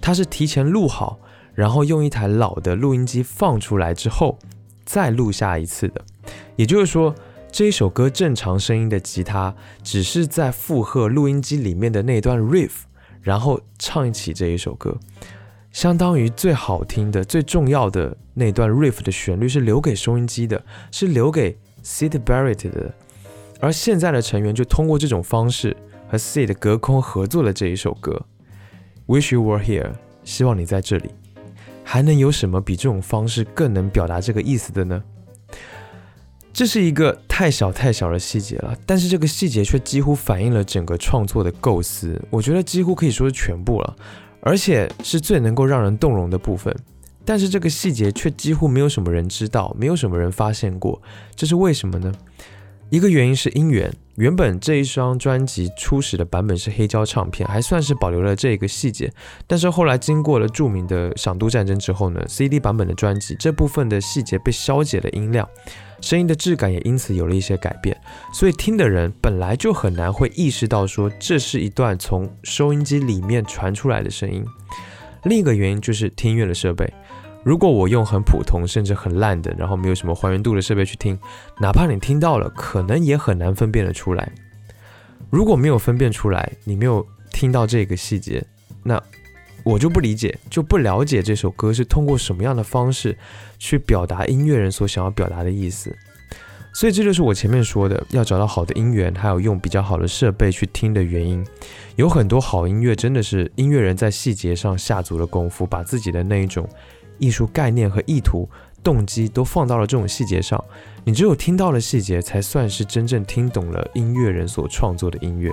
[0.00, 1.18] 它是提前录好。
[1.58, 4.38] 然后用一台老的录音机放出来之后，
[4.84, 6.00] 再录下一次的。
[6.54, 7.12] 也就是说，
[7.50, 9.52] 这一首歌正常声音的吉他，
[9.82, 12.70] 只是在附和录音机里面的那段 riff，
[13.20, 14.96] 然后唱起这一首歌，
[15.72, 22.94] 相当于最好听的、最重要的那段 riff 的旋律是留给收音机的，是留给 Sid Barrett 的。
[23.58, 25.76] 而现在的成员就通过这种方式
[26.08, 28.26] 和 Sid 隔空合作了这一首歌。
[29.08, 31.10] Wish you were here，希望你在这里。
[31.90, 35.02] 还能有什么比这种方式更能表达这个意思的呢？
[36.52, 42.20] 这是一个太小太小的细节了，但是这个细节却几乎反映了整个创作的构思。
[42.28, 43.96] 我觉得几乎可以说是全部了，
[44.42, 46.76] 而且是最能够让人动容的部分。
[47.24, 51.00] 但是这个细节却几乎没有什么人知道，没有什么人发现过。
[51.34, 52.12] 这是为什么呢？
[52.90, 53.90] 一个原因是因缘。
[54.18, 59.08] 原本这一张专辑初始的版本是黑胶唱片，还算是保留了这个细节。
[59.46, 65.48] 但是后来经过了著名的赏都战争之后呢，CD 版本的专辑这部分的细节被消解了音量，
[66.00, 67.96] 声音的质感也因此有了一些改变。
[68.34, 74.44] 所以听的人本来就很难会意识到说这是一段从收音机里面传出来的声音。
[75.22, 76.92] 另一个原因就是听音乐的设备。
[77.44, 81.18] 如果我用很普通甚至很烂的，然后没有什么还原度的设备去听，
[81.60, 84.30] 哪怕你听到了，可能也很难分辨得出来。
[85.30, 88.44] 如果没有分辨出来，你没有听到这个细节，
[88.82, 89.00] 那
[89.62, 93.16] 我就不理解，就不了解这首歌是通过什么样的方式
[93.58, 95.96] 去表达音乐人所想要表达的意思。
[96.74, 101.44] 所以这就是我前面说的，要找到好的音源，还有用比较好的设备去听的原因。
[101.96, 106.68] 有很多好音乐真的是音乐人在细节上下足了功夫，把自己的那一种。
[107.18, 108.48] 艺术概念和意图、
[108.82, 110.62] 动机都放到了这种细节上，
[111.04, 115.52] 你只有听到了细节，才算是真正听懂了音乐人所创作的音乐。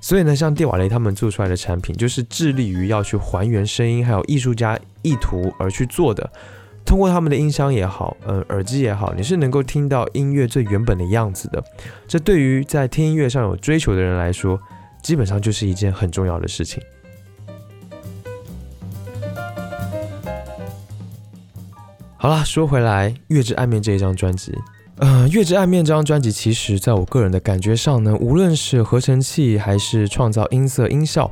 [0.00, 6.30] 所以呢，像蒂瓦雷他们做出来的产品，就是致力于要去还原声音，还有艺术家意图而去做的。
[6.86, 11.62] 通过他们的音箱也好，嗯，耳机也好，你是能够听到音乐最原本的样子的。
[12.08, 14.58] 这对于在听音乐上有追求的人来说，
[15.02, 16.82] 基本上就是一件很重要的事情。
[22.22, 24.52] 好啦，说回来，《月之暗面》这一张专辑，
[24.98, 31.30] 呃，《月之暗面》这张专辑，其实在我个人的感觉上呢，无论是合成器还是创造音色音效，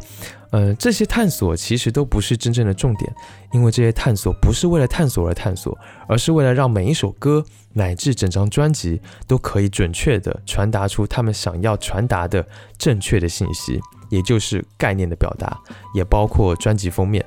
[0.50, 3.12] 呃，这些探索其实都不是真正的重点，
[3.52, 5.76] 因为这些探索不是为了探索而探索，
[6.08, 12.42] 而是为了让每一首歌乃至整张专辑都可以准确的传达出他们想要传达的
[12.78, 13.78] 正确的信息，
[14.08, 15.54] 也就是概念的表达，
[15.94, 17.22] 也包括专辑封面。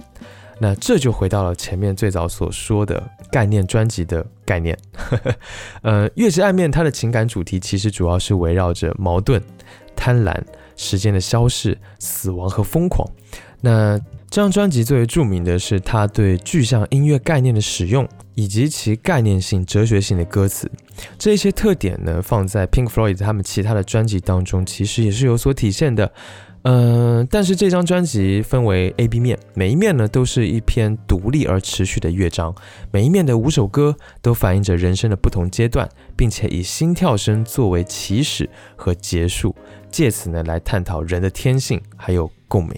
[0.63, 4.77] 那这就回到了前面最早所说的概念专辑的概念。
[5.81, 9.41] 呃，《月之暗面》它的情感主题其实主要是围绕着矛盾、
[9.95, 10.39] 贪婪、
[10.75, 13.09] 时间的消逝、死亡和疯狂。
[13.59, 13.97] 那
[14.29, 20.71] 这张专辑最为著名的是它对具象音乐概念的使用，以及其概念性、哲学性的歌词。
[21.17, 26.13] 这些特点呢，放在 Pink Floyd 他们其他的专辑当中，其实也是有所体现的。
[26.63, 32.53] 嗯，但是这张专辑分为 A、B 面，每一面呢都是一篇独立而持续的乐章，
[32.91, 39.55] 每一面的五首歌都反映着人生的不同阶段，并且以心跳声作为起始和结束，
[39.89, 42.75] 借此呢来探讨人的天性还有共鸣。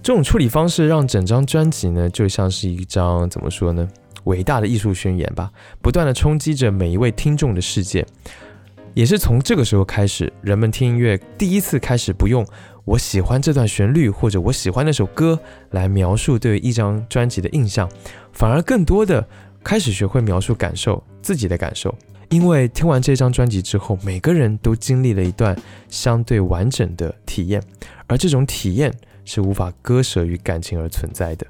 [0.00, 3.88] 这种处理方式让整张专辑呢就像是一张怎么说呢，
[4.24, 5.50] 伟大的艺术宣言吧，
[5.82, 8.06] 不断的冲击着每一位听众的世界。
[8.94, 12.46] 也是从这个时候开始，人们听音乐第一次开始不用。
[12.86, 15.36] 我喜欢这段旋律，或者我喜欢那首歌
[15.72, 17.90] 来描述对一张专辑的印象，
[18.32, 19.26] 反而更多的
[19.64, 21.92] 开始学会描述感受，自己的感受。
[22.28, 25.56] 因为听完这张专辑之后，每个人都经历了一段
[25.88, 27.60] 相对完整的体验，
[28.06, 31.44] 而这种体验是无法割舍于感情而存在的。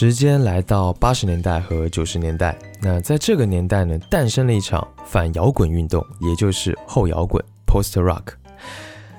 [0.00, 8.34] 时间来到八十年代和九十年代，那在这个年代呢，诞生了一场反摇滚运动，也就是后摇滚 （Post Rock）。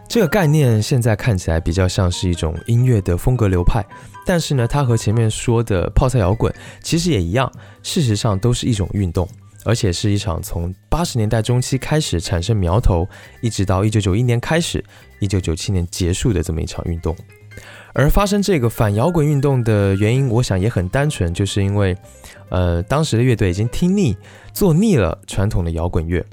[0.08, 3.86] 这个概念现在看起来比较像是一种音乐的风格流派，
[4.26, 6.50] 但是呢，它和前面说的泡菜摇滚
[6.82, 7.52] 其实也一样，
[7.84, 9.28] 事实上都是一种运动，
[9.66, 13.06] 而且是一场从八十年代中期开始产生苗头，
[13.42, 14.82] 一直到一九九一年开始，
[15.20, 17.14] 一九九七年结束的这么一场运动。
[17.94, 21.98] 而发生这个反摇滚运动的原因，我想也很单纯，就是因为，
[22.50, 24.16] 呃，当时的乐队已经听腻、
[24.54, 26.26] 做腻了传统的摇滚乐。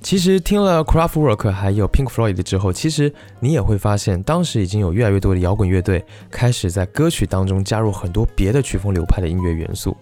[0.00, 9.96] 其实听了 Kraftwerk 还有 Pink Floyd 之后，其实你也会发现，当时已经有越来越多的摇滚乐队开始在歌曲当中加入很多别的曲风流派的音乐元素。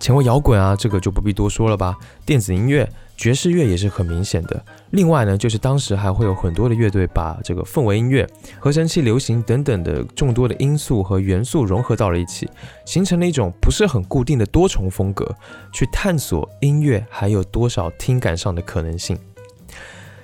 [0.00, 1.96] 前卫摇滚啊，这个就不必多说了吧。
[2.26, 2.88] 电子音乐。
[3.18, 4.64] 爵士乐也是很明显的。
[4.90, 8.24] 另外呢，就是当时还会有很多的乐队把这个氛围音乐、
[8.60, 12.48] 合成器、流行等等的众多的因素和元素融合到了一起，
[12.86, 15.34] 形成了一种不是很固定的多重风格，
[15.72, 19.18] 去探索音乐还有多少听感上的可能性。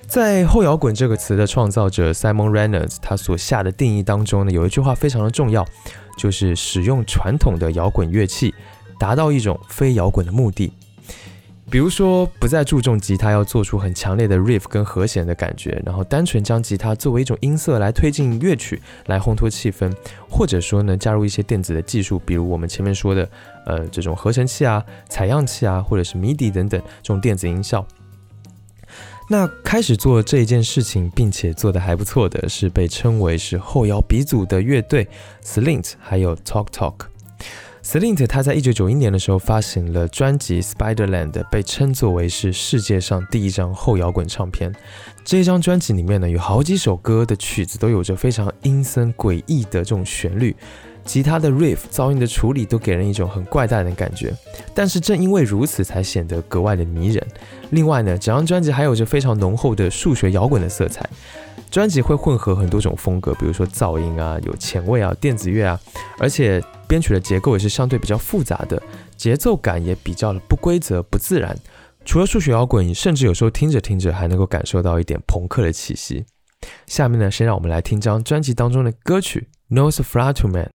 [0.06, 5.66] 在后摇滚这个词的创造者 Simon Reynolds 他所下的定义当中呢，有一句话非常的重要，
[6.16, 8.54] 就是使用传统的摇滚乐器，
[9.00, 10.72] 达到一种非摇滚的目的。
[11.70, 19.92] 比如说，不再注重吉他要做出很强烈的 riff 跟和弦的感觉，然后单纯将吉他作为一种音色来推进乐曲，来烘托气氛，
[20.28, 23.28] 或者说呢，加入一些电子的技术，比如我们前面说的，
[23.66, 27.84] 呃，这种合成器啊、采样器啊，或者是 MIDI 等等这种电子音效。
[29.30, 35.08] 那开始做这一件事情，并且做得还不错的是被称为是后摇鼻祖的乐队
[35.42, 36.94] Slint，还有 Talk Talk。
[37.84, 44.74] Slint 他在一九九一年的时候发行了专辑《Spiderland》，被称作为是世界上第一张后摇滚唱片。
[45.22, 50.56] 这一张专辑里面呢，有好几首歌的曲子都有着非常阴森诡异的这种旋律，
[51.04, 54.34] 吉他的 riff、噪音的处理都给人一种很怪诞的感觉。
[54.74, 57.24] 但是正因为如此，才显得格外的迷人。
[57.68, 61.06] 另外呢，整张专辑还有着非常浓厚的数学摇滚的色彩。
[61.74, 65.80] 专辑会混合很多种风格，比如说噪音啊、有前卫啊、电子乐啊，
[66.20, 68.80] 而且编曲的结构也是相对比较复杂的，
[69.16, 71.52] 节奏感也比较的不规则、不自然。
[72.04, 76.24] 除了数学摇滚，甚至有时候听着听着还能够感受到一点朋克的气息。
[76.86, 80.66] 下面呢，先让我们来听张专辑当中的歌曲《No s f l a t o Man》。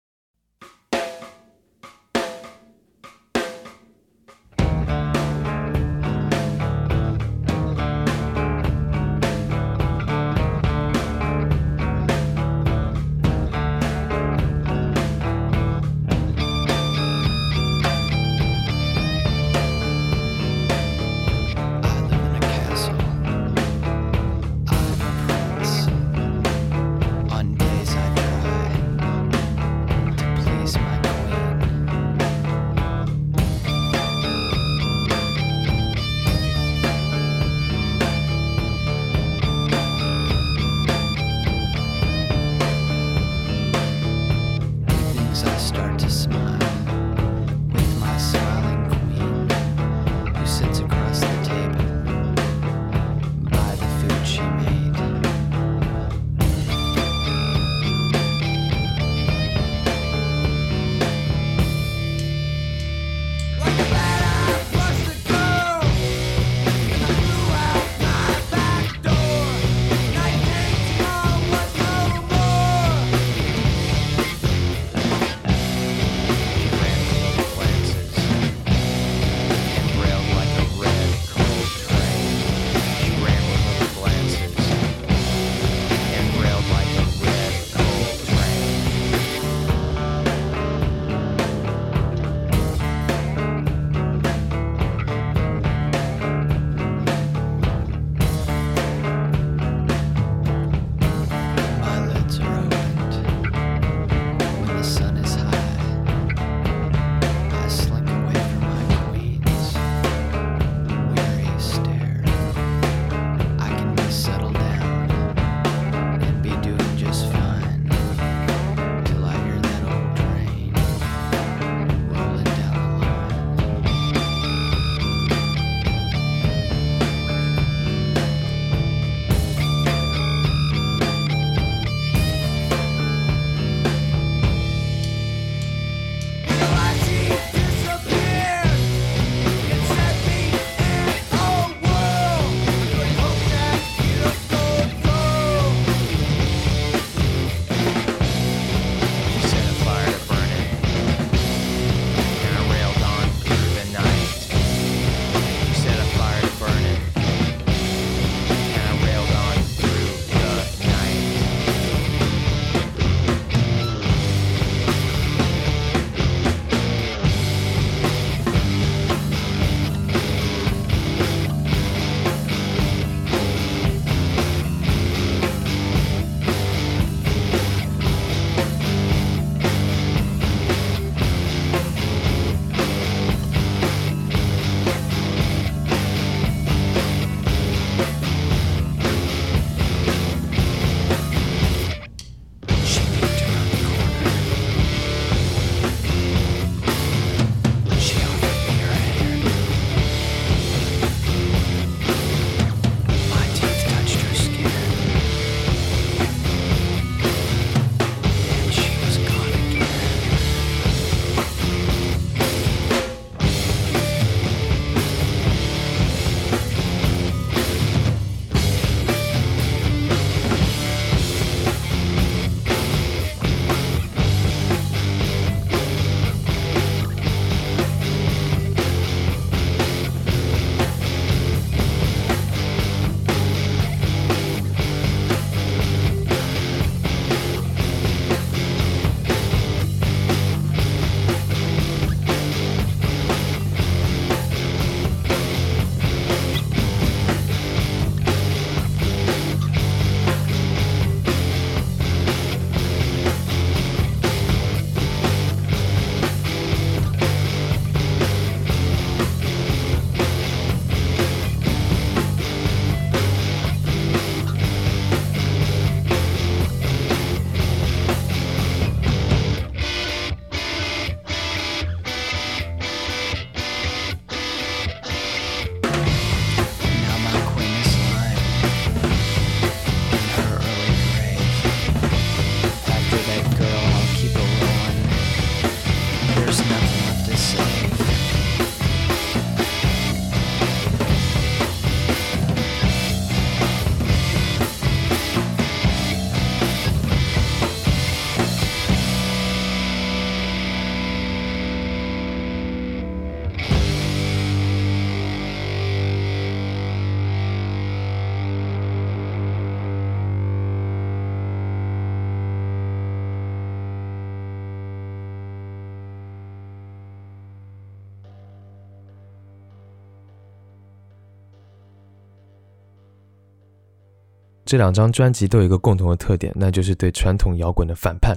[324.68, 328.36] 这两张专辑都有一个共同的特点，那就是对传统摇滚的反叛。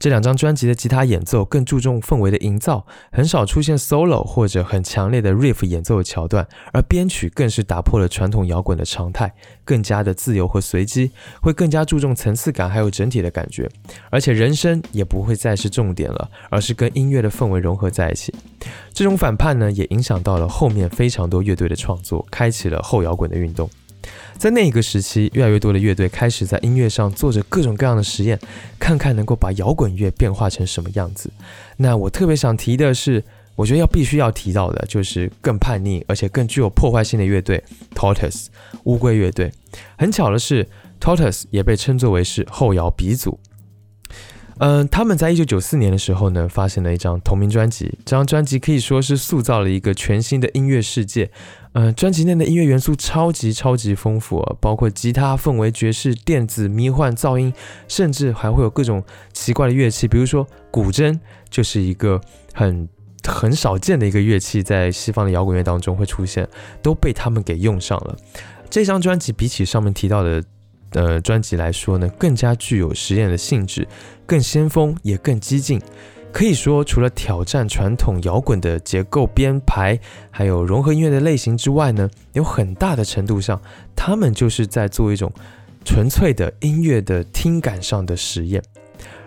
[0.00, 9.32] 这两张专辑的吉他演奏更注重氛围的营造，很少出现 solo 或者很强烈的 riff 演奏的桥段，而编曲更是打破了传统摇滚的常态，
[9.64, 13.70] 更加的自由和随机，会更加注重层次感还有整体的感觉，
[14.10, 18.34] 而且人声也不会再是重点了，而是跟音乐的氛围融合在一起。
[18.92, 23.70] 这种反叛呢，也影响到了后面非常多乐队的创作，开启了后摇滚的运动。
[24.40, 28.40] 在那一个时期，越来越多的乐队开始在音乐上做着各种各样的实验，
[28.78, 31.30] 看看能够把摇滚乐变化成什么样子。
[31.76, 33.22] 那我特别想提的是，
[33.54, 37.62] 我觉得要必须要提到的就是更叛逆而且更具有破坏性的乐队
[37.94, 38.46] Tortoise
[38.84, 39.52] 乌龟乐队。
[39.98, 40.66] 很巧的是
[40.98, 43.38] ，Tortoise 也被称作为是后摇鼻祖。
[44.56, 47.98] 嗯，他们在一九九四年的时候呢，发行了一张同名专辑。
[48.06, 51.30] 这张专辑可以说是塑造了一个全新的音乐世界。
[51.72, 57.52] 嗯，专辑内的音乐元素超级超级丰富啊，包括吉他、氛围、爵士、电子、迷幻、噪音，
[57.86, 59.02] 甚至还会有各种
[59.32, 61.18] 奇怪的乐器，比如说古筝，
[61.48, 62.20] 就是一个
[62.52, 62.88] 很
[63.22, 66.48] 很少见的一个乐器，在西方的摇滚乐当中会出现，
[66.82, 68.16] 都被他们给用上了。
[68.68, 70.42] 这张专辑比起上面提到的。
[70.92, 73.86] 呃专辑来说呢，更加具有实验的性质，
[74.26, 75.80] 更先锋也更激进。
[76.32, 79.98] 可以说，除了挑战传统摇滚的结构编排，
[80.30, 83.60] 还有融合音乐的类型之外呢，有很大的程度上，
[83.94, 85.30] 他们就是在做一种
[85.84, 88.62] 纯粹的音乐的听感上的实验。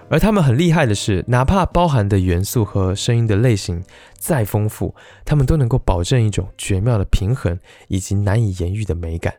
[0.10, 3.84] 而他们很厉害的是，哪怕包含的元素和声音的类型
[4.16, 4.96] 再丰富，
[5.26, 9.36] 他们都能够保证一种绝妙的平衡以及难以言喻的美感。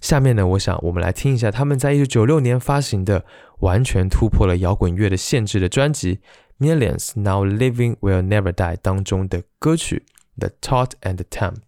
[0.00, 3.24] 下面呢，我想我们来听一下他们在一九九六年发行的
[3.58, 6.16] 完全突破了摇滚乐的限制的专辑
[6.57, 10.05] 《Millions Now Living Will Never Die》当中的歌曲《
[10.39, 11.51] The Tot and Time》。
[11.55, 11.66] 好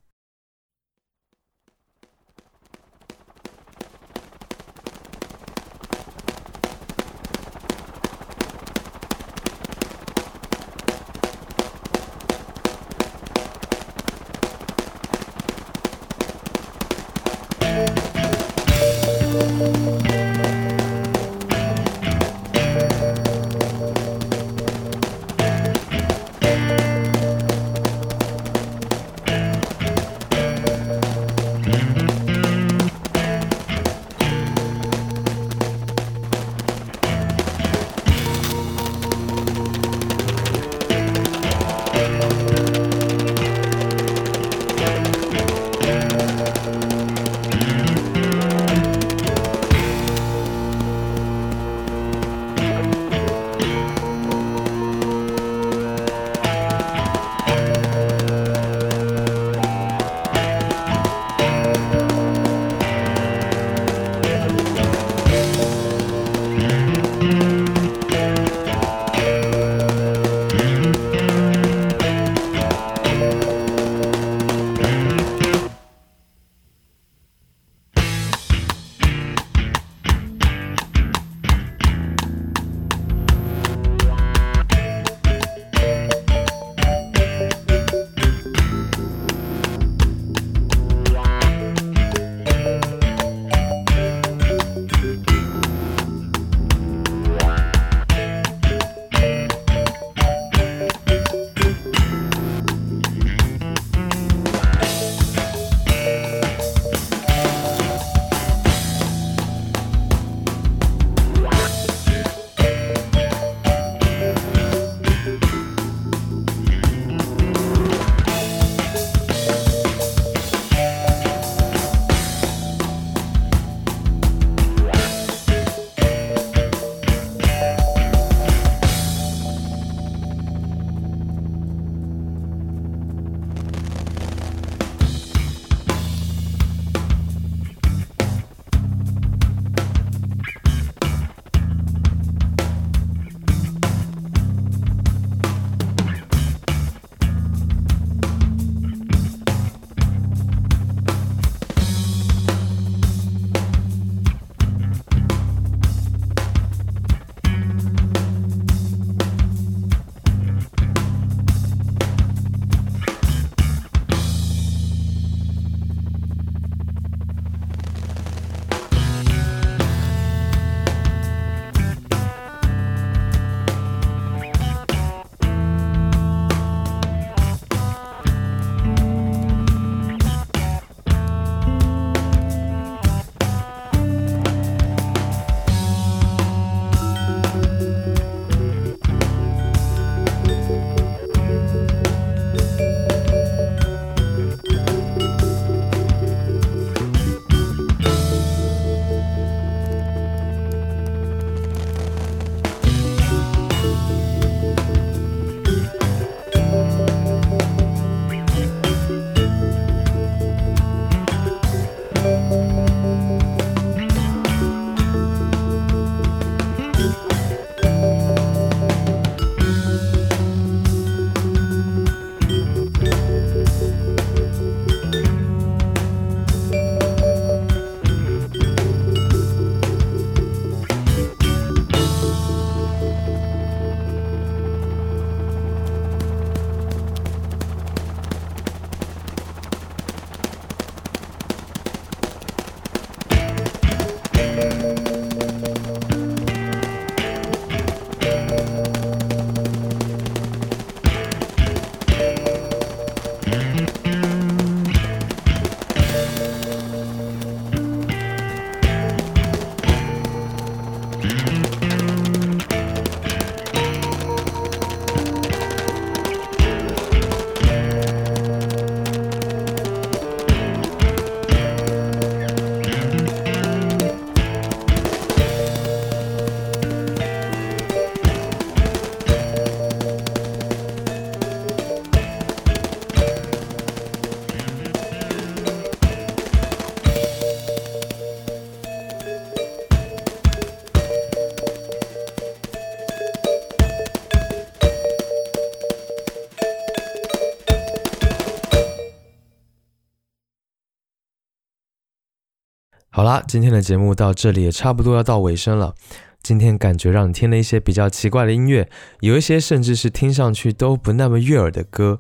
[303.51, 305.93] 今天的节目到这里也差不多要到尾声了。
[306.41, 308.89] 今天感觉让你听了一些比较奇怪的音乐，
[309.19, 312.17] 有一些甚至是听上去都不那么悦耳的歌。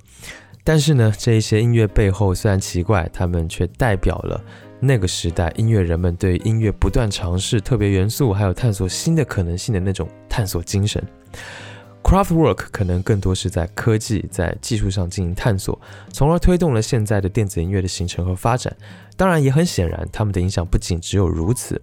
[0.64, 4.42] 但是呢，这一些音乐背后虽然奇怪，他们却代表了
[4.80, 11.00] 那个时代音乐人们对音乐不断尝试特别元素，还有探索新的可能性的那种探索精神。
[12.02, 15.80] Craftwork 可能更多是在科技、在技术上进行探索，
[16.12, 18.76] 从而推动了现在的电子音乐的形成和发展。
[19.16, 21.80] 当然，也很显然，他们的影响不仅只有如此。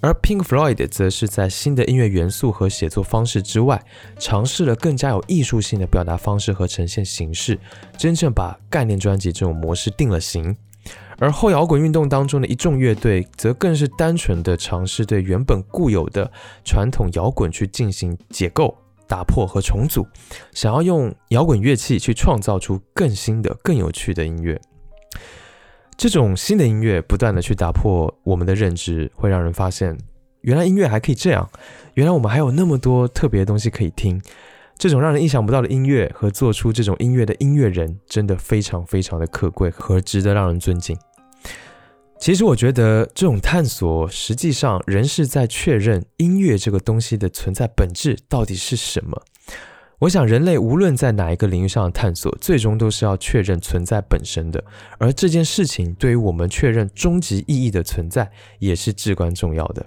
[0.00, 3.82] 而 Pink Floyd 则是在新的音乐元素和写作方式之外，
[4.18, 7.58] 尝试了更加有艺术性的表达方式和呈现形式，
[7.96, 10.54] 真正把概念专辑这种模式定了型。
[11.18, 16.30] 而后摇滚运动当中的一众乐队，则更是单纯的尝试对原本固有的
[16.64, 18.76] 传统摇滚去进行解构、
[19.14, 20.04] 打破和重组，
[20.50, 24.60] 想要用摇滚乐器去创造出更新的、更有趣的音乐。
[25.96, 29.96] 这种新的音乐不断的去打破我们的认知，会让人发现，
[30.40, 31.48] 原来音乐还可以这样，
[31.94, 34.20] 原来我们还有那么多特别的东西可以听。
[34.76, 40.98] 这种让人意想不到的音乐和做出这种音乐的音乐人，真的非常非常的可贵和值得让人尊敬。
[42.24, 49.22] 其实我觉得这种探索，实际上仍是在确认音乐这个东西的存在本质到底是什么。
[49.98, 54.64] 我想，人类无论在哪一个领域上探索，最终都是要确认存在本身的。
[54.96, 59.84] 而这件事情对于我们确认终极意义的存在，也是至关重要的。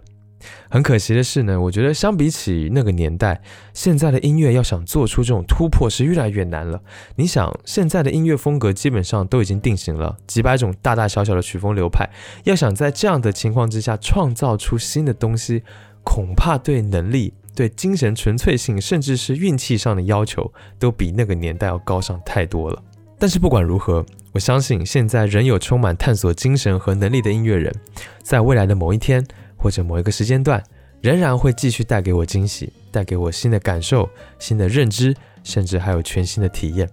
[0.69, 3.41] 很可惜的是呢，我觉得相比起那个年代，
[3.73, 6.81] 现在的音乐要想做出这种突破是越来越难了。
[7.15, 12.09] 你想，现在的音乐风格基本上都已经定型了，几百种大大小小的曲风流派，
[12.43, 15.63] 要想在这样的情况之下创造出新的东西，
[16.03, 17.33] 恐怕对能力。
[17.55, 22.83] 对精神纯粹性，甚至是运气上的要求，都比那个年代要高上太多了。
[23.17, 27.73] 但是不管如何，我相信现在仍有充满探索精神和能力的音乐人，
[28.21, 29.25] 在未来的某一天
[29.57, 30.63] 或者某一个时间段，
[31.01, 36.89] 仍然会继续带给我惊喜，带给我新的感受、新的认知，甚至还有全新的体验。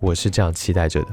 [0.00, 1.08] 我是这样期待着的。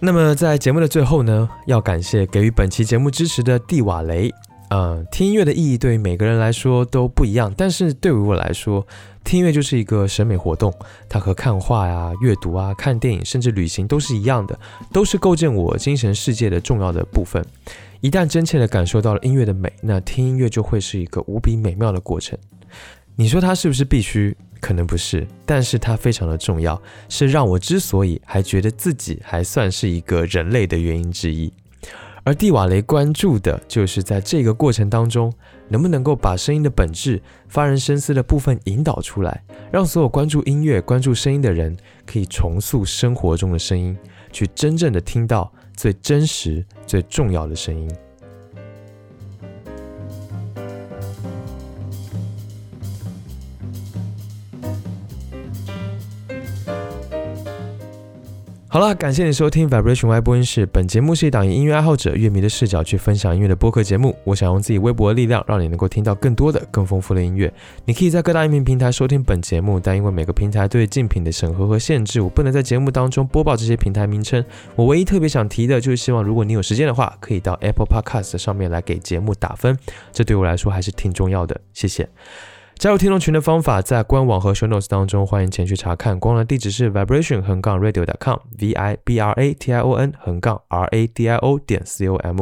[0.00, 4.32] 那么在节目的最后呢，要感谢给予本期节目支持的蒂瓦雷。
[4.70, 8.86] 嗯，听音乐的意义对于每个人来说都不一样，但是对于我来说，
[9.28, 10.72] 听音乐就是一个审美活动，
[11.06, 14.58] 它和看画呀、阅读啊、看电影甚至旅行都是一样的，
[14.90, 17.44] 都是构建我精神世界的重要的部分。
[18.00, 22.38] 一旦真切地感受到了音乐的美，那听音乐就会是一个无比美妙的过程。
[23.16, 24.34] 你说它是不是必须？
[24.62, 31.52] 可能不是，但是它非常的重要，是让我之所以还觉得自己还算是一个人类的原因之一。
[32.24, 35.30] 而蒂瓦雷关注的就是在这个过程当中，
[35.68, 43.96] 能不能够把声音的本质、发人深思的部分引导出来，让所有关注音乐、关注声音的人可以重塑生活中的声音，
[44.32, 47.90] 去真正的听到最真实、最重要的声音。
[58.70, 60.66] 好了，感谢你收听 Vibration Y 播音室。
[60.66, 64.14] 本节目是一档以音乐爱好者、乐迷的视角去分享音乐的播客节目。
[64.24, 67.50] 我想用自己微薄的力量，让你能够听到更多的、更丰富的音乐。
[67.86, 74.44] 你可以在各大音频平台收听本节目，但因为每个平台对竞品的审核和限制，我不能在节目当中播报这些平台名称。
[74.76, 79.78] 我唯一特别想提的就是，希望如果你有时间的话，可以到 Apple Podcast 上面来给节目打分，
[80.12, 81.58] 这对我来说还是挺重要的。
[81.72, 82.06] 谢谢。
[82.78, 86.16] 加入听众群的方法在官网和 show notes 当中，欢迎前去查看。
[86.20, 91.28] 官网地址是 vibration 横杠 radio.com，v i b r a t i o n 横杠 r a d
[91.28, 92.36] i o 点 c o m。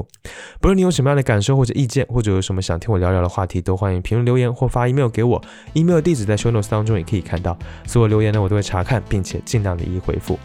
[0.60, 5.42] 不论你有什么样的感受或者意见，或者有什么想听我聊聊的话题，都欢迎评论留言或发 email 给我。
[5.72, 7.56] email 地址在 show notes 当中也可以看到。
[7.86, 10.38] 所有留言呢，我都会查看，并且尽量的一一回复。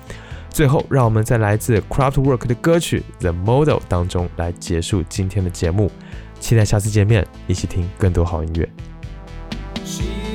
[0.49, 5.91] 最后，让我们在来自 Craftwork 的歌曲 The Model 当中来结束今天的节目。
[6.39, 8.69] 期待下次见面，一起听更多好音乐。
[9.91, 10.30] She